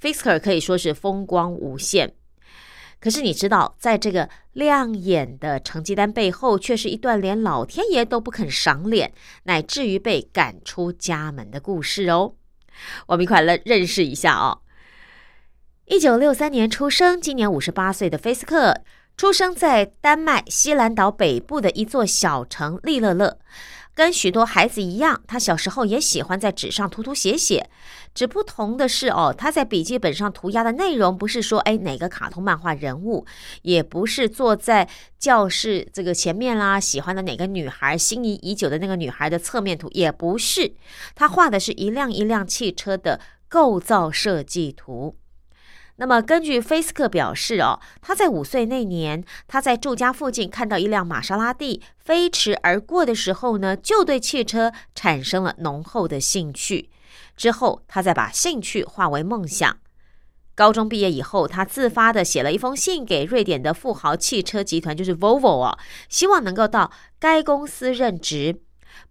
[0.00, 2.14] ，Fisker 可以说是风光无限。
[3.04, 12.32] 可是你知道，在这个亮眼的成绩单背后，却是一段连老天爷都不肯赏脸，乃至于被赶出家门的故事哦。
[13.08, 14.62] 我们一块来认识一下哦。
[15.84, 18.80] 一九六三年出生，今年五十八岁的菲斯克，
[19.18, 23.38] 出生在丹麦西兰岛北部的一座小城利勒勒。
[23.94, 27.70] 跟许多孩子一样，他小时候也喜欢在纸上涂涂写写。
[28.12, 33.24] 只不同的是，哦，他在笔记本上涂鸦的内容不是说，哎，哪个卡通漫画人物，
[33.62, 34.88] 也不是坐在
[35.18, 40.74] 教室这个前面啦，喜欢的哪个女孩，心仪已久的那个女孩的侧面图，也不是。
[41.14, 45.16] 他画的是一辆一辆汽车的构造设计图。
[45.96, 56.90] 那么，根据菲斯克表示，哦，他在五岁那年，他在住家附近看到一辆玛莎拉蒂飞驰而过的时候呢，就对汽车产生了浓厚的兴趣。
[57.36, 59.78] 之后，他再把兴趣化为梦想。
[60.56, 65.78] 高中毕业以后，他自发的写了一封信给瑞典的富豪汽车集团，就是 Volvo 哦，
[66.08, 66.90] 希望能够到
[67.20, 68.60] 该公司任职，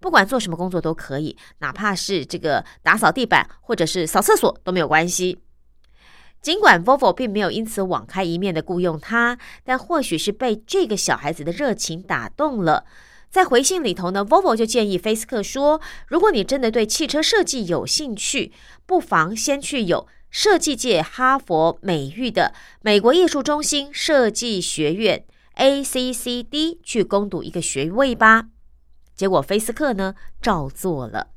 [0.02, 5.40] 不管做什么工作都可以，哪怕是这个打扫地板或者是扫厕所都没有关系。
[6.44, 12.84] 尽管 Volvo 并没有因此网开一面的雇佣他，但或许是被这个小孩子的热情打动了。
[13.32, 18.52] 在回信里头呢，Volvo 就建议菲斯克说：“如果你真的对汽车设计有兴趣，
[18.86, 25.24] 不妨先去有设计界哈佛美誉的美国艺术中心设计学院
[25.56, 28.48] （ACCD） 去攻读一个学位吧。”
[29.16, 31.30] 结果菲斯克呢照做了。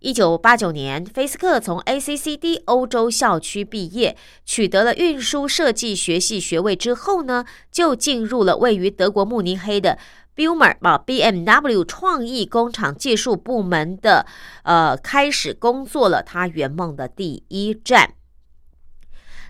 [0.00, 9.98] 一九八九年，菲斯克从 ACCD 欧洲校区毕业，取得了运输设计学系学位之后呢，就进入了位于德国慕尼黑的
[10.34, 14.24] Bumer 啊 BMW 创意工厂技术部门的，
[14.62, 18.14] 呃，开始工作了他圆梦的第一站。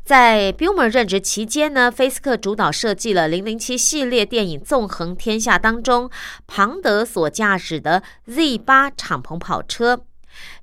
[0.02, 6.10] 在 Bummer 任职期间呢，菲斯克主导设计了零零七系列电影《纵横天下》当中
[6.48, 10.06] 庞德所驾驶的 Z 八敞篷跑车。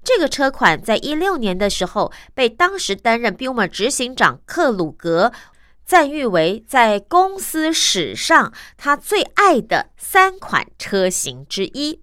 [0.04, 5.32] 这个车款在一六年的时候，被当时担任 Bummer 执行长克鲁格
[5.86, 12.02] 赞誉为在公司史上他最爱的三款车型之一。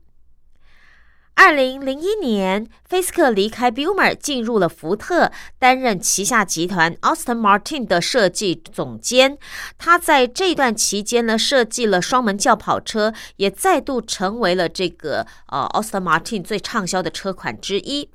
[1.37, 9.37] 二零零一年，菲斯克离开 Bummer，进入了福特，担任旗下集团 Austin Martin 的设计总监。
[9.77, 18.09] 他在这段期间呢，设计了双门轿跑车，也再度成为了这个呃 Austin Martin 最畅销的车款之一。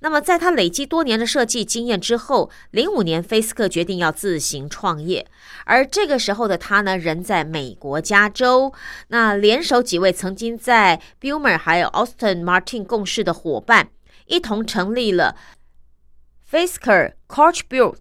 [0.00, 5.26] 那么，在他累积多年的设计经验之后，零五年，菲斯克决定要自行创业。
[5.64, 8.72] 而这个时候的他呢，人在美国加州。
[9.08, 13.88] 那联手几位曾经在 Bummer 还有 Austin Martin 共事的伙伴，
[14.26, 15.36] 一同成立了
[16.50, 17.96] Fisker Coach Build。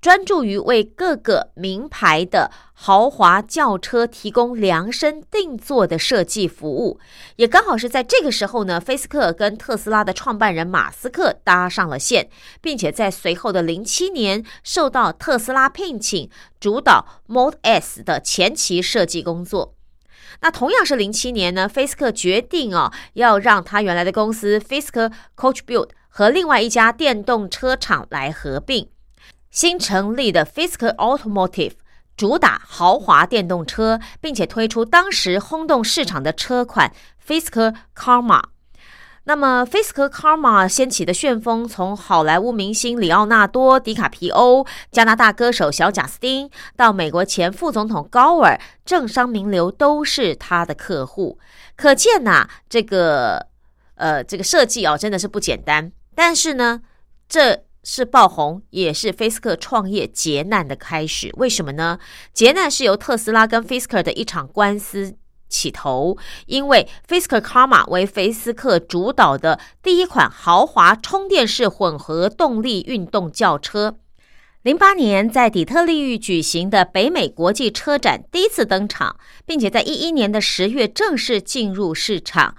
[0.00, 2.50] 专注于为各个名牌的
[2.84, 6.98] 豪华轿车提供量身定做的设计服务，
[7.36, 12.28] 也刚好是在这个时候呢，菲斯克跟特斯拉的创办人马斯克搭上了线，
[12.60, 16.28] 并且在随后的零七年受到特斯拉聘请，
[16.58, 19.76] 主导 Model S 的前期设计工作。
[20.40, 28.88] 那同样是零七年呢，菲斯克决定啊，要让他原来的公司 Fisk Coach Build 和另外一家电动车厂来合并。
[29.52, 31.74] 新成立的 Fisk Automotive
[32.16, 36.92] 主打豪华电动车，并且推出当时轰动市场的车款
[37.26, 38.42] Fisker Karma。
[39.24, 51.38] 那么，Fisker Karma 掀起的旋风，从好莱坞明星里奥纳多·迪卡皮欧、加拿大歌手小贾斯汀，到美国前副总统高尔，政商名流都是他的客户。
[51.76, 53.46] 可见呐，这个
[53.94, 55.92] 呃，这个设计哦，真的是不简单。
[56.14, 56.82] 但是呢，
[57.28, 57.64] 这。
[57.84, 61.30] 是爆红，也是菲斯克创业劫难的开始。
[61.36, 61.98] 为什么呢？
[62.32, 65.16] 劫难是由特斯拉跟菲斯克的一场官司
[65.48, 66.16] 起头。
[66.46, 73.96] 因为菲斯克 Karma 为菲斯克主导的第一款豪华充电式混合动力运动轿车，
[74.62, 82.54] 零八年在底特律举行的北美国际车展第一次登场，并且在一一年的十月正式进入市场。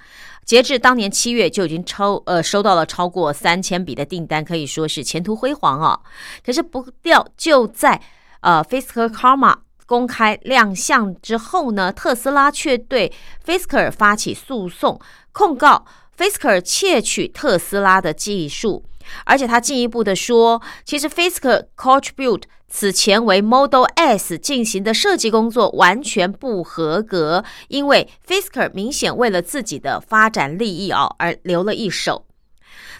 [0.46, 6.00] 截至当年七月，就已经超呃收到了超过三千笔的订单，可以说是前途辉煌哦。
[6.46, 8.02] 可是不料就在
[8.42, 13.12] 呃 Fisker Karma 公开亮相之后呢，特斯拉却对
[13.46, 15.00] Fisker 发起诉讼，
[15.32, 15.86] 控告
[16.18, 18.84] Fisker 窃取特斯拉的技术，
[19.26, 22.44] 而且他进一步的说，其实 Fisker Contribute。
[22.76, 32.26] 此前为 Model S 进行的设计工作完全不合格，因为 Fisker 明显为了自己的发展利益哦而留了一手。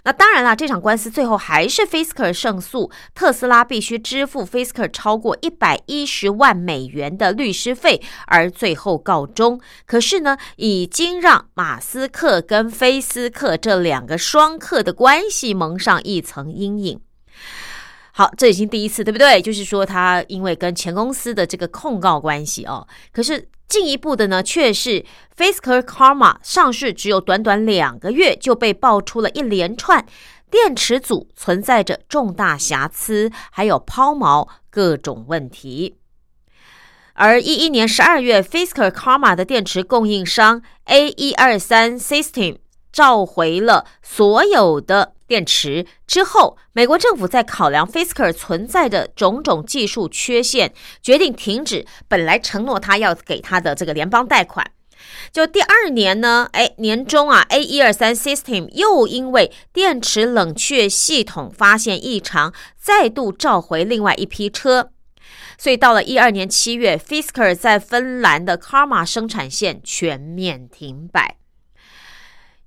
[0.06, 9.62] 那当然了，这场官司最后还是 Fisker 胜诉，特斯拉必须支付 Fisker 超过一百一十万美元的律师费，而最后告终。
[9.86, 17.00] 可是呢，已经让马斯克跟菲斯克这两个双克的关系蒙上一层阴影。
[18.12, 19.42] 好，这已经第一次，对不对？
[19.42, 25.04] 就是说，他因为跟前公司的这个控告关系哦，可是进一步的呢，却是
[25.36, 30.06] Fisker Karma 上市只有短短两个月，就被爆出了一连串
[30.52, 35.98] 电池组存在着重大瑕疵，还有抛锚各种问题。
[37.14, 42.58] 而一一年十二月，Fisker Karma 的电池供应商 A 一二三 System
[42.92, 45.13] 召回了所有的。
[45.28, 54.72] 电池之后，美国政府在考量 Fisker 存在的种种技术缺陷，决定停止本来承诺他要给他的这个联邦贷款。
[55.32, 64.92] 就第二年呢，哎，年中啊，A 一二三 System 又因为电池冷却系统发现异常，再度召回另外一批车。
[65.58, 71.38] 所以到了一二年七月，Fisker 在芬兰的 Karma 生产线全面停摆。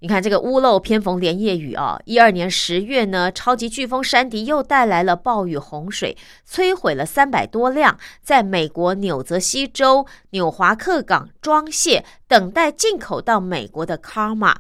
[0.01, 1.99] 你看这个屋漏偏逢连夜雨啊！
[2.05, 6.15] 一二年十月呢，超级飓风山迪又带来了暴雨洪水，
[6.47, 14.57] 摧毁了三百多辆在美国纽泽西州纽华克港装卸、等待进口到美国的 Karma。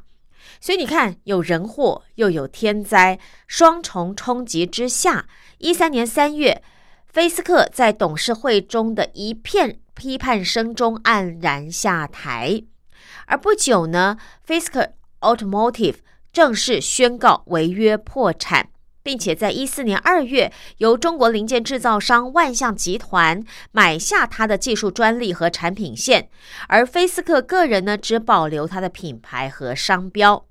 [0.59, 5.26] 所以你看，有人祸又有天灾，双重冲击之下，
[5.59, 6.62] 一三年三月，
[7.05, 12.62] 菲斯克在董事会中的一片批判声中黯然下台。
[13.26, 14.95] 而不久呢，菲斯克。
[15.27, 15.97] Automotive
[16.33, 18.68] 正式宣告违约破产，
[19.03, 26.29] 并且在一四年二月，由中国零件制造商万象集团买下它的技术专利和产品线，
[26.68, 30.47] 而菲斯克个人呢，只保留它的品牌和商标。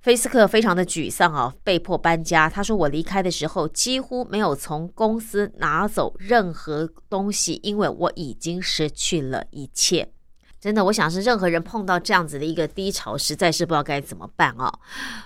[0.00, 2.48] 菲斯克非常的沮丧啊，被迫搬家。
[2.48, 10.12] 他说：“我离开的时候几乎没有从公司拿走任何东西，因为我已经失去了一切。”
[10.60, 14.72] 真的，我想是任何人碰到这样子的一个低潮，实在是不知道该怎么办啊。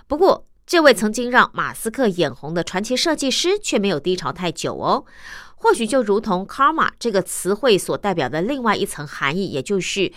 [0.07, 5.05] 不过，这位曾经让马斯克眼红的传奇设计师却没有低潮太久哦。
[5.57, 10.13] 或许就如同 “karma” 这个词汇所代表的另外一层含义，也就是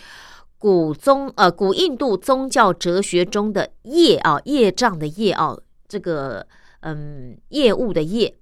[0.58, 5.56] 古宗呃古印度宗教哲学中的业啊业障的业啊
[5.88, 6.48] 这个
[6.82, 8.36] 嗯业务的业，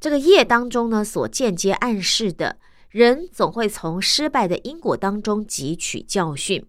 [0.00, 2.56] 这个业当中呢所间接暗示的
[2.90, 6.66] 人总会从失败的因果当中汲取教训。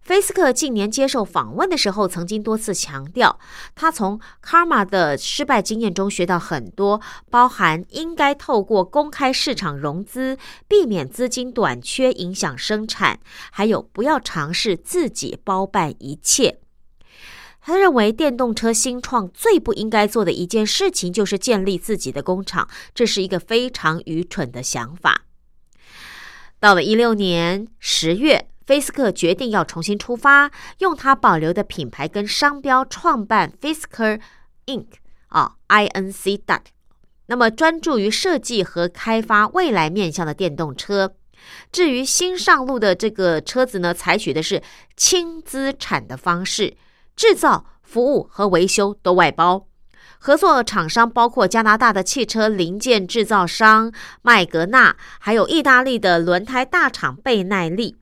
[0.00, 3.38] 菲斯克近年接受访问的时候，曾经多次强调，
[3.74, 10.36] 他从 Karma 的失败经验中学到很多，包含应该透过公开市场融资，
[10.68, 13.18] 避免资金短缺影响生产，
[13.50, 16.60] 还有不要尝试自己包办一切。
[17.62, 25.22] 他认为，电动车新创最不应该做的一件事情就是建立自己的工厂，这是一个非常愚蠢的想法。
[26.64, 28.48] 到了一六年十月。
[28.64, 34.18] 菲斯克决定要重新出发，用他保留的品牌跟商标创办 Fisker
[34.64, 34.86] Inc.
[35.28, 36.38] 啊，I N C.
[36.38, 36.62] dot，
[37.26, 41.14] 那么专注于设计和开发未来面向的电动车。
[41.70, 44.62] 至于新上路的这个车子呢，采取的是
[44.96, 46.78] 轻资产的方式，
[47.14, 49.66] 制造、服务和维修都外包。
[50.26, 57.98] 合作厂商包括加拿大的汽车零件制造商麦格纳，还有意大利的轮胎大厂贝耐利。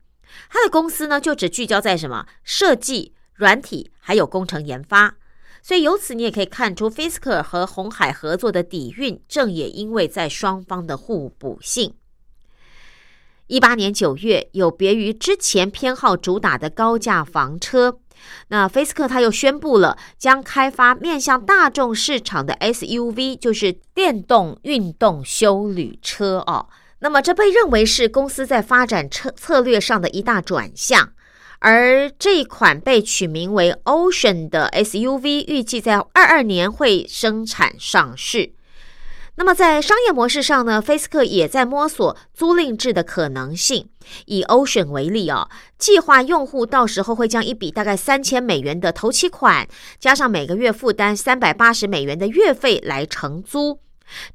[0.49, 5.15] 他的公司呢，就只聚焦在什么设计、软体，还有工程研发。
[5.61, 11.93] 所以由此你也可以看出，Fisker 和红海合作的底蕴，正也因为在双方的互补性。
[13.47, 17.99] 一八年九月，有别于之前偏好主打的高价房车，
[18.49, 26.67] 那 Fisker 他又宣布了将开发面向大众市场的 SUV，就是电动运动休旅车哦。
[26.99, 31.11] 那么，这被认为是公司在发展策策略上的一大转向，
[31.59, 38.53] 而这一款被取名为 Ocean 的 SUV，预计在二二年会生产上市。
[39.35, 43.89] 那么，在商业模式上呢，菲斯克也在摸索租赁制的可能性。
[44.25, 49.67] 以 Ocean 为例哦，计划用户到时候会将一笔大概三千美元的头期款，
[49.99, 53.79] 加上每个月负担三百八十美元的月费来承租。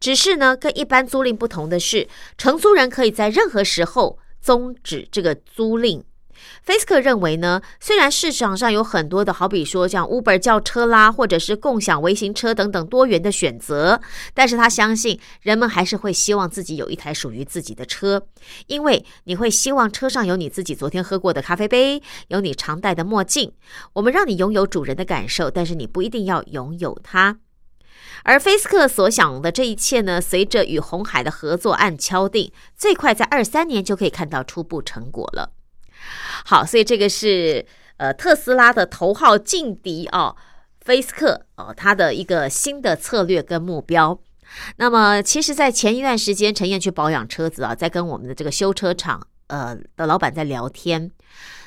[0.01, 6.03] 只是呢，跟一般租赁不同的是，承租人可以在任何时候终止这个租赁。
[6.63, 14.01] 菲斯克认为呢，虽然市场上有很多的好比说像 Uber 叫车啦，或者是共享微型车等等多元的选择，
[14.35, 18.27] 但是他相信人们还是会希望自己有一台属于自己的车，
[18.67, 23.53] 因为你会希望车上有你自己昨天喝过的咖啡杯，有你常戴的墨镜。
[23.95, 27.39] 我们让你拥有主人的感受，但是你不一定要拥有它。
[28.25, 35.53] 而菲斯克所想的这一切呢，随着与红海的合作案敲定，最快在二三年就可以看到初步成果了。
[36.45, 37.65] 好，所以这个是
[37.97, 40.35] 呃特斯拉的头号劲敌哦，
[40.81, 44.19] 菲斯克哦，他的一个新的策略跟目标。
[44.77, 51.11] 那么，其实，在前一段时间，陈燕去保养车子啊，在跟我们的这个修车厂呃的老板在聊天。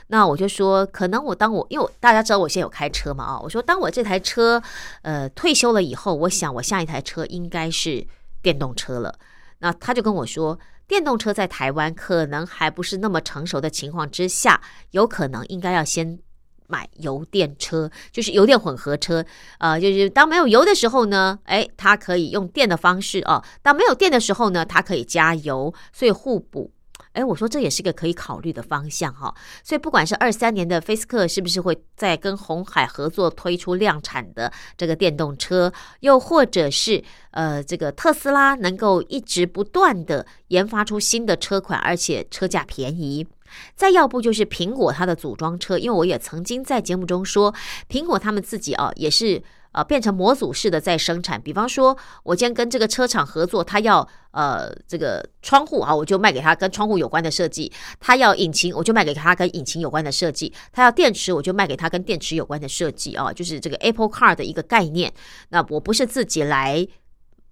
[0.07, 4.61] 那我就说，可能我当我因为大家知道我现在有开车嘛啊，我说当我这台车
[5.03, 8.05] 呃退休了以后，我想我下一台车应该是
[8.41, 9.13] 电动车了。
[9.59, 10.57] 那他就跟我说，
[10.91, 16.19] 电动车在台湾可能还不是那么成熟的情况之下，有可能应该要先
[16.67, 19.23] 买油电车，就是油电混合车。
[19.59, 26.69] 呃，就是当没有油的时候呢，哎，它可以用电的方式哦；当没有电的时候呢，它可以加油，所以互补。
[27.13, 29.33] 哎，我说这也是个可以考虑的方向哈，
[29.63, 43.27] 所以不管是二三年的菲斯克是不是会再跟红海合作推出量产的这个电动车，又或者是呃这个特斯拉能够一直不断的研发出新的车款，而且车价便宜，
[43.75, 47.53] 再要不就是苹果它的组装车，因为我也曾经在节目中说，
[47.89, 49.43] 苹果他们自己啊也是。
[49.71, 51.41] 啊，变成模组式的在生产。
[51.41, 65.13] 比方说，我今天跟这个车厂合作，他要呃这个窗户啊，我就卖给他跟窗户有关的设计；他要引擎，我就卖给他跟引擎有关的设计；他要电池，我就卖给他跟电池有关的设计啊，就是这个 Apple Car 的一个概念。
[65.49, 66.87] 那我不是自己来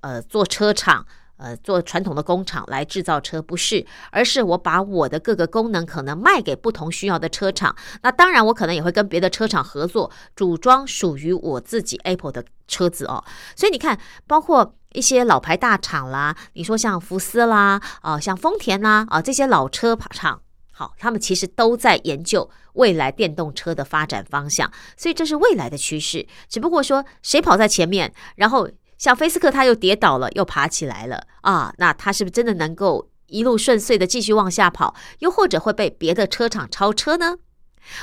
[0.01, 1.05] 呃做车厂。
[1.39, 7.73] 呃，做传统的工厂来制造车不是，而是我把我的各个功能可能卖给不同需要的车厂。
[8.01, 13.23] 那当然，我可能也会跟别的车厂合作组装属于我自己 Apple 的车子哦。
[13.55, 24.69] 所以你看，包括一些老牌大厂啦，你说像福斯啦，啊，像丰田啦，啊，这些老车厂，好，他们其实都在研究未来电动车的发展方向。
[24.97, 28.69] 所以这是未来的趋势，只不过说谁跑在前面，然后。
[28.99, 31.73] 像菲斯克他又跌倒了，又爬起来了啊！
[31.77, 34.93] 那他是不是真的能够一路顺遂的继续往下跑？
[35.19, 37.37] 又或者会被别的车厂超车呢？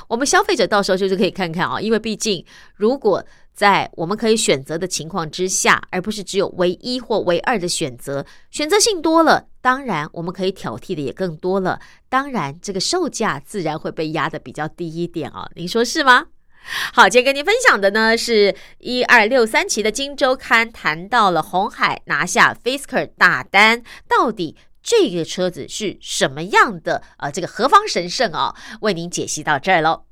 [0.08, 2.44] 我们消费者到时候就是可以看看啊，因为毕竟
[2.74, 3.22] 如果
[3.52, 11.78] 在我们可以选择的情况之下，而不是只有唯一或唯二的选择，选择性多了，当然我们可以挑剔的也更多了，
[12.08, 16.26] 当然这个售价自然会被压的比较低一点哦，您说是吗？
[16.92, 27.02] 好，今天跟您分享的呢是一二六三期的《金周刊》谈到了红海拿下 Fisker 大单，到底这个车子是什么样的？
[27.18, 28.54] 呃，这个何方神圣啊？
[28.80, 30.05] 为您解析到这儿喽。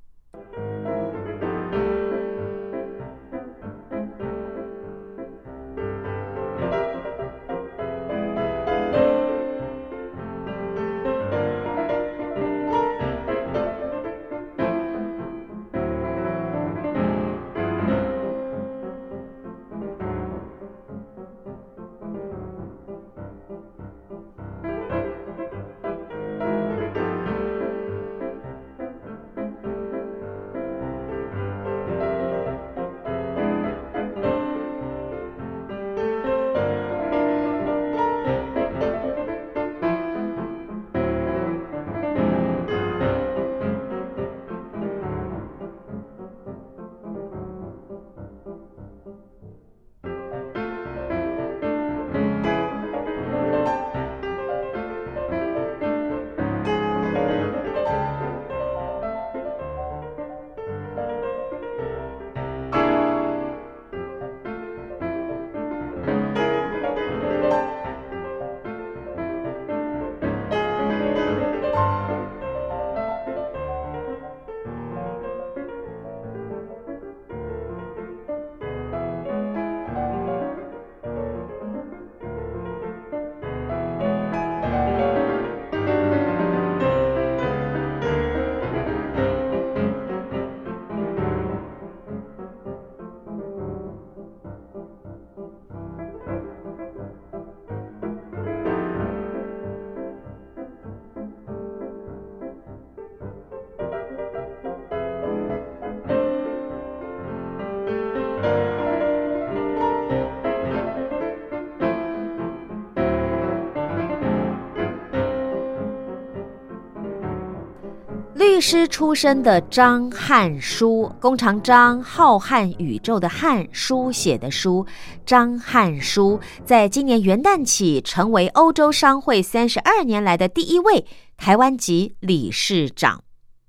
[118.67, 124.87] 师出身的张汉书，工长张，浩瀚宇宙的汉，书写的书，
[125.27, 131.05] 张汉书，在今年元旦起，成为欧洲商会三十二年来的第一位
[131.37, 133.23] 台湾籍理事长。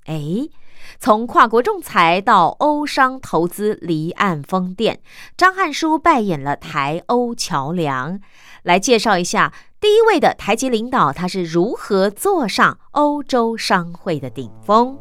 [0.05, 0.47] 哎，
[0.97, 5.01] 从跨国仲裁到欧商投资离岸风电，
[5.35, 8.21] 张汉书扮演了台欧桥梁。
[8.63, 9.51] 来介绍一下。
[9.85, 14.97] 第一位的台籍领导，他是如何坐上欧洲商会的顶峰？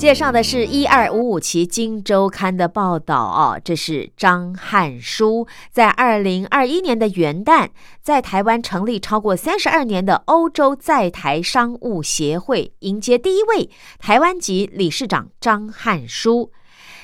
[0.00, 7.68] 介绍的是一二五五期《金周刊》的报道哦，这是张汉书在二零二一年的元旦，
[8.00, 16.50] 在台湾成立超过三十二年的欧洲在台商务协会，迎接第一位台湾籍理事长张汉书。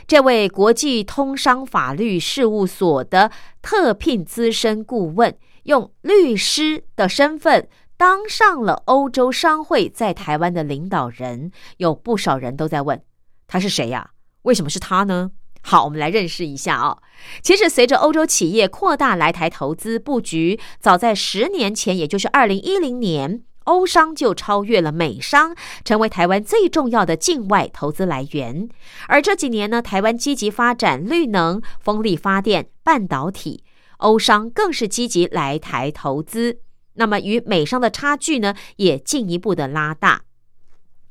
[0.06, 3.30] 这位国际通商法律事务所的
[3.60, 7.68] 特聘资深顾问，用律师的身份。
[7.96, 13.02] 当上了欧洲商会在台湾的领导人，有不少人都在问
[13.46, 14.10] 他是谁呀？
[14.42, 15.30] 为什么是他呢？
[15.62, 16.98] 好，我们来认识一下啊。
[17.42, 28.68] 其实，随着欧洲企业扩大来台投资布局，早在十年前，也就是二零一零年，欧商就超越了美商，成为台湾最重要的境外投资来源。
[29.08, 33.64] 而这几年呢，台湾积极发展绿能、风力发电、半导体，
[33.96, 36.60] 欧商更是积极来台投资。
[36.96, 40.22] 那么与美商的差距呢，也进一步的拉大。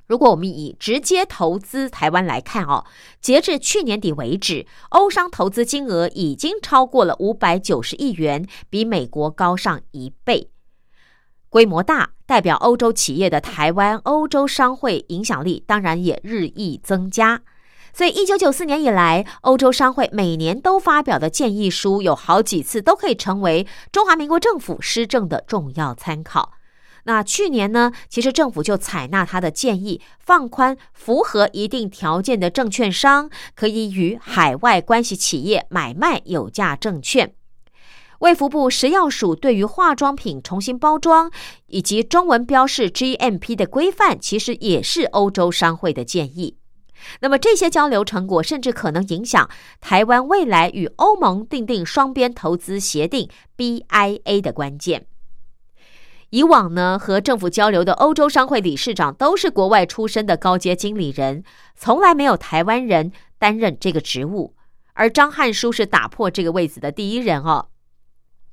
[0.08, 2.86] 如果我们以直接投资台湾来看哦，
[3.20, 10.52] 截至去年底为止，欧商投资金额已经超过了五百九十亿元，比美国高上一倍。
[11.50, 17.42] 规模大，代表欧洲企业的台湾欧洲商会影响力当然也日益增加。
[17.98, 26.52] 所以，一九九四年以来，欧洲商会每年都发表的建议书有好几次都可以成为中华民国政府施政的重要参考。
[27.06, 37.34] 那去年呢，其实政府就采纳他的建议，放宽符合一定条件的证券商可以与海外关系企业买卖有价证券。
[38.20, 41.32] 卫福部食药署对于化妆品重新包装
[41.68, 46.58] 以及中文标示 GMP 的规范，其实也是欧洲商会的建议。
[47.22, 49.50] 那么这些交流成果，甚至可能影响
[49.82, 55.08] 台湾未来与欧盟订定双边投资协定 BIA 的关键。
[56.32, 61.44] 以往呢，和政府交流的欧洲商会理事长都是国外出身的高阶经理人，
[61.76, 64.56] 从来没有台湾人担任这个职务。
[64.94, 67.68] 而张汉书是打破这个位子的第一人哦。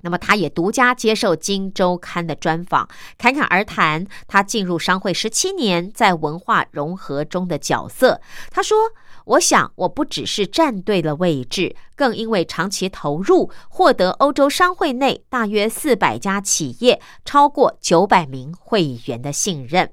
[0.02, 8.20] 那么，他也独家接受《金周刊》的专访，侃侃而谈他进入商会十七年，在文化融合中的角色。
[8.50, 8.76] 他说
[9.24, 19.92] ：“我想，我不只是站对了位置，更因为长期投入，获得欧洲商会内大约四百家企业、超过九百名会员的信任。”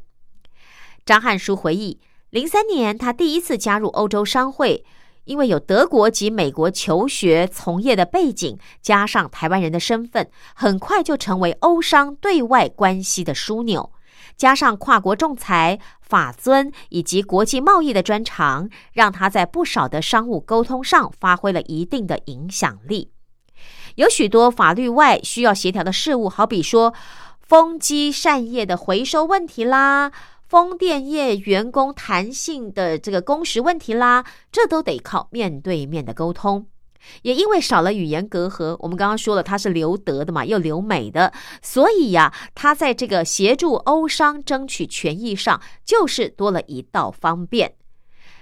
[1.06, 2.00] 张汉书回忆，
[2.32, 4.84] 零三年他第一次加入欧洲商会。
[5.30, 13.92] 因为有德国及美国求学从业的背景，加上台湾人的身份，很快就成为欧商对外关系的枢纽。
[14.36, 23.12] 加上跨国仲裁、法尊以及国际贸易的专长，让他在不少的商务沟通上发挥了一定的影响力。
[23.98, 26.96] 有许多法律外需要协调的事务，好比说
[27.40, 30.12] 风机扇叶的回收问题啦。
[30.50, 36.66] 风电业员工弹性的这个工时问题啦，这都得靠面对面的沟通。
[37.22, 41.32] 也因为少了语言隔阂，我们刚刚说了他是留德的嘛，又留美的，
[41.62, 47.76] 所以呀，他在这个协助欧商争取权益上，就是多了一道方便。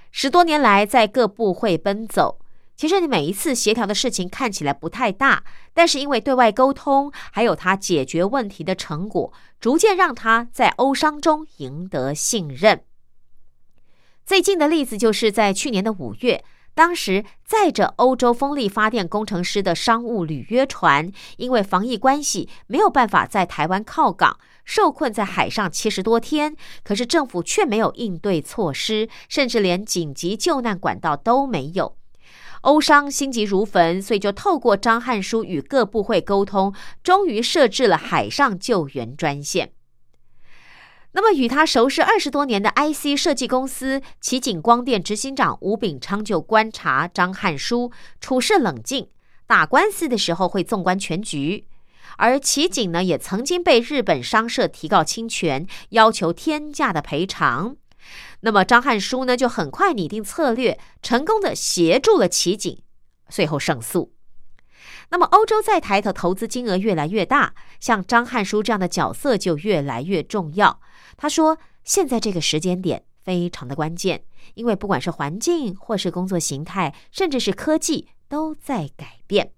[0.09, 2.39] 十多年来，在各部会奔走。
[2.77, 12.83] 其实你每一次协调的事情看起来不太大，但是因为对外沟通，还有他解决问题的成果，逐渐让他在欧商中赢得信任。
[14.23, 16.43] 最近的例子就是在去年的五月，
[16.75, 26.55] 当时载着欧洲风力发电工程师的商务履约船，因为防疫关系没有办法在台湾靠港，受困在海上七十多天。
[26.83, 31.97] 可是政府却没有应对措施，甚至连紧急救难管道都没有。
[32.61, 39.71] 欧商心急如焚，所以就透过张汉书与各部会沟通，终于设置了海上救援专线。
[41.13, 49.09] 那么，与他熟识二十多年的 IC 设计公司奇景光电执行长吴炳昌就观察张汉书处事冷静，
[49.47, 51.65] 打官司的时候会纵观全局。
[52.17, 57.77] 而奇景呢，也曾经被日本商社提告侵权，要求天价的赔偿。
[58.41, 62.81] 那么张汉书呢，就很快拟定策略，成功的协助了奇景，
[63.29, 64.13] 最后胜诉。
[65.09, 70.79] 那么欧洲在台的投资金额越来越大，像张汉书这样的角色就越来越重要。
[71.15, 79.53] 他说，现在这个时间点非常的关键，因为不管是环境，或是工作形态，甚至是科技，都在改变。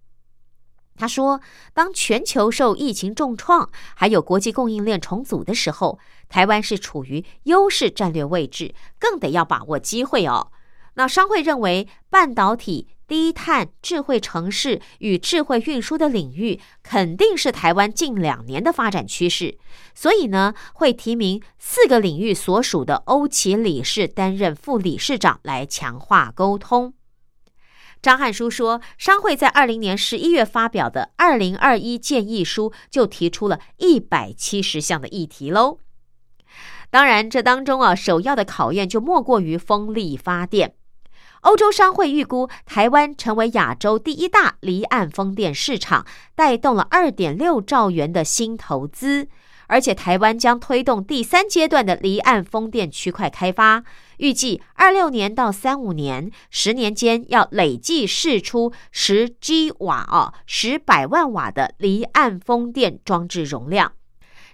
[1.00, 1.40] 他说
[1.74, 5.98] ：“当全球受疫情重创，还有国际供应链重组的时候，
[6.28, 10.52] 台湾是处于优势战略位置，更得要把握机会哦。”
[10.96, 19.58] 那商会认为，半导体、低碳、智慧城市与智慧运输的领域，肯定是台湾近两年的发展趋势，
[19.96, 26.94] 所以呢，会提名四个领域所属的欧企理事担任副理事长，来强化沟通。
[28.02, 35.80] 张汉书说，商会在二零年十一月发表的二零二一建议书就提出了一百七十项的议题喽。
[36.90, 40.74] 当然，这当中啊，首要的考验就莫过于风力发电。
[41.42, 49.28] 欧洲商会预估，台湾成为亚洲第一大离岸风电市场，带动了二点六兆元的新投资。
[49.68, 53.84] 而且，台湾将推动第三阶段的离岸风电区块开发，
[54.20, 63.92] 预计二六年到三五年十年间要累计试出十 G 瓦哦，十百万瓦的离岸风电装置容量。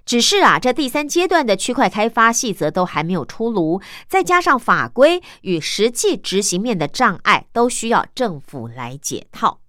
[0.05, 9.59] 只是啊，这第三阶段的区块开发细则都还没有出炉，再加上法规与实际执行面的障碍，都需要政府来解套。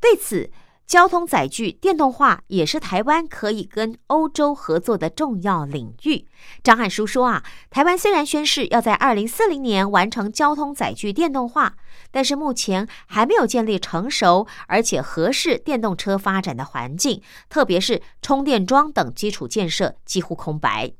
[0.00, 0.50] 对此。
[0.88, 6.26] 交通载具电动化也是台湾可以跟欧洲合作的重要领域。
[6.62, 11.74] 张汉书说啊，台湾虽然宣誓要在二零四零年完成交通载具电动化，
[12.10, 17.20] 但是目前还没有建立成熟而且合适电动车发展的环境，
[17.50, 20.90] 特别是充电桩等基础建设几乎空白。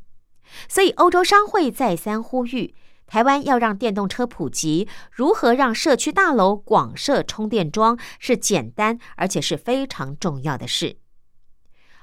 [0.69, 2.75] 所以欧洲商会再三呼吁。
[3.09, 10.99] 台湾要让电动车普及，如何让社区大楼广设充电桩是简单而且是非常重要的事。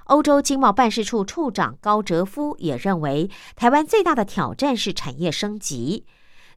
[0.05, 6.05] 欧洲经贸办事处处长高哲夫也认为，台湾最大的挑战是产业升级，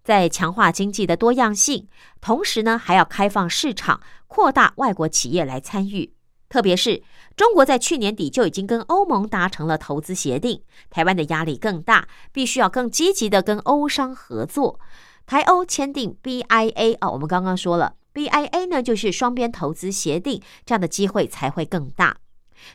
[0.03, 1.89] 在强化经济的多样性，
[2.21, 6.15] 同时呢还要开放市场，扩大外国企业来参与。
[6.51, 7.03] 特别是
[7.39, 10.61] 中国在去年底就已经跟欧盟达成了投资协定，
[10.91, 14.81] 台湾的压力更大，必须要更积极的跟欧商合作。
[15.25, 22.17] 台欧签订 BIA 啊，我们刚刚说了，BIA 呢就是双边投资协定，这样的机会才会更大。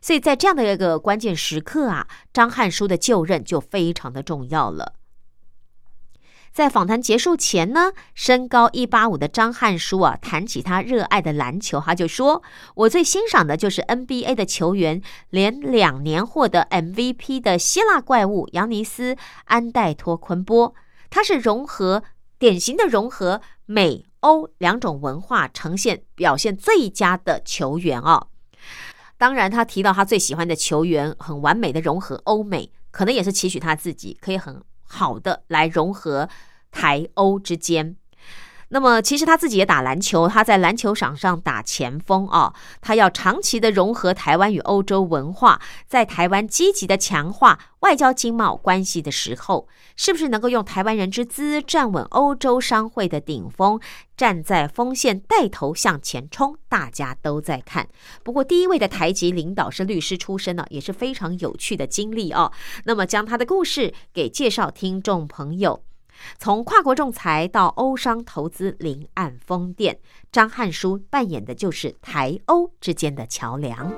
[0.01, 4.93] 所以在这样的一个关键时刻啊，张汉书的就任就非常的重要了。
[6.53, 12.43] 在访谈结束前呢，身高一八五的张汉书啊，谈起他热爱的篮球，他就说
[12.75, 15.01] ：“我最欣赏的就是 NBA 的球员，
[15.31, 20.75] 连两年获得 MVP 的希腊怪物扬尼斯安代托昆波，
[21.09, 22.03] 他是融合
[22.37, 28.27] 典型的融合美欧两种文化，呈现表现最佳的球员哦。
[29.17, 34.63] 当然，他提到他最喜欢的球员，很完美的融合欧美，可能也是期许他自己可以很。”
[34.93, 36.29] 好的，来融合
[36.69, 37.97] 台欧之间。
[38.73, 42.51] 那么，其实他自己也打篮球，他在篮球场上打前锋啊。
[42.81, 53.79] 他要长期的融合台湾与欧洲文化，在台湾积极的强化外交经贸关系的时候，是不是能够用台湾人之姿站稳欧洲商会的顶峰，
[54.17, 56.57] 站在锋线带头向前冲？
[56.67, 57.87] 大家都在看。
[58.23, 62.51] 不过，第一位的台籍领导是律师出身呢，也是非常有趣的经历哦。
[62.85, 65.83] 那么，将他的故事给介绍听众朋友。
[66.37, 69.99] 从跨国仲裁到欧商投资临岸风电，
[70.31, 73.91] 张汉书扮演的就是台欧之间的桥梁。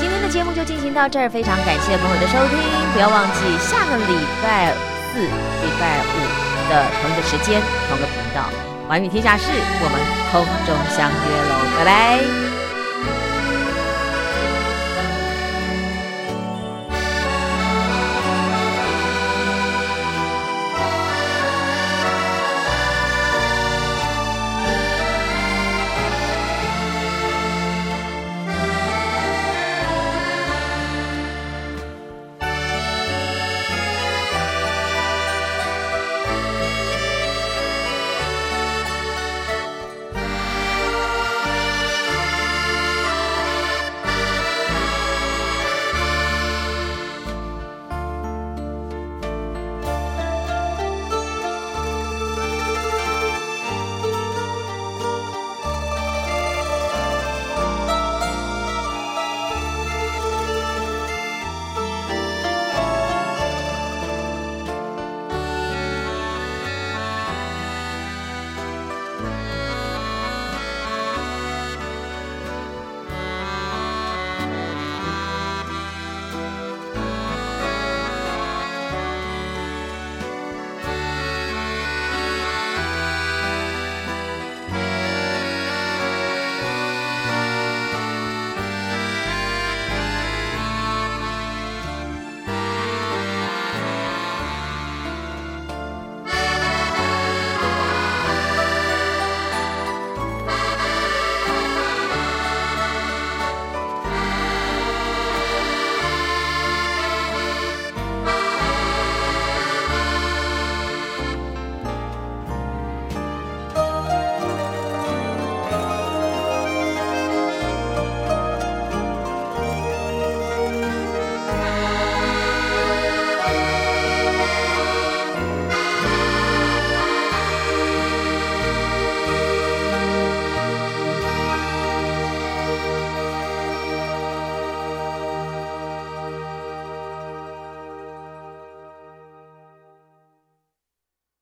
[0.00, 2.58] 今天的节目就进行到这儿，非常感谢朋友的收听，
[2.92, 4.74] 不要忘记下个礼拜
[5.12, 6.33] 四、礼拜五。
[6.68, 8.48] 的同一个时间，同一个频道，
[8.88, 9.98] 寰宇天下事，我们
[10.30, 12.63] 空中相约喽，拜拜。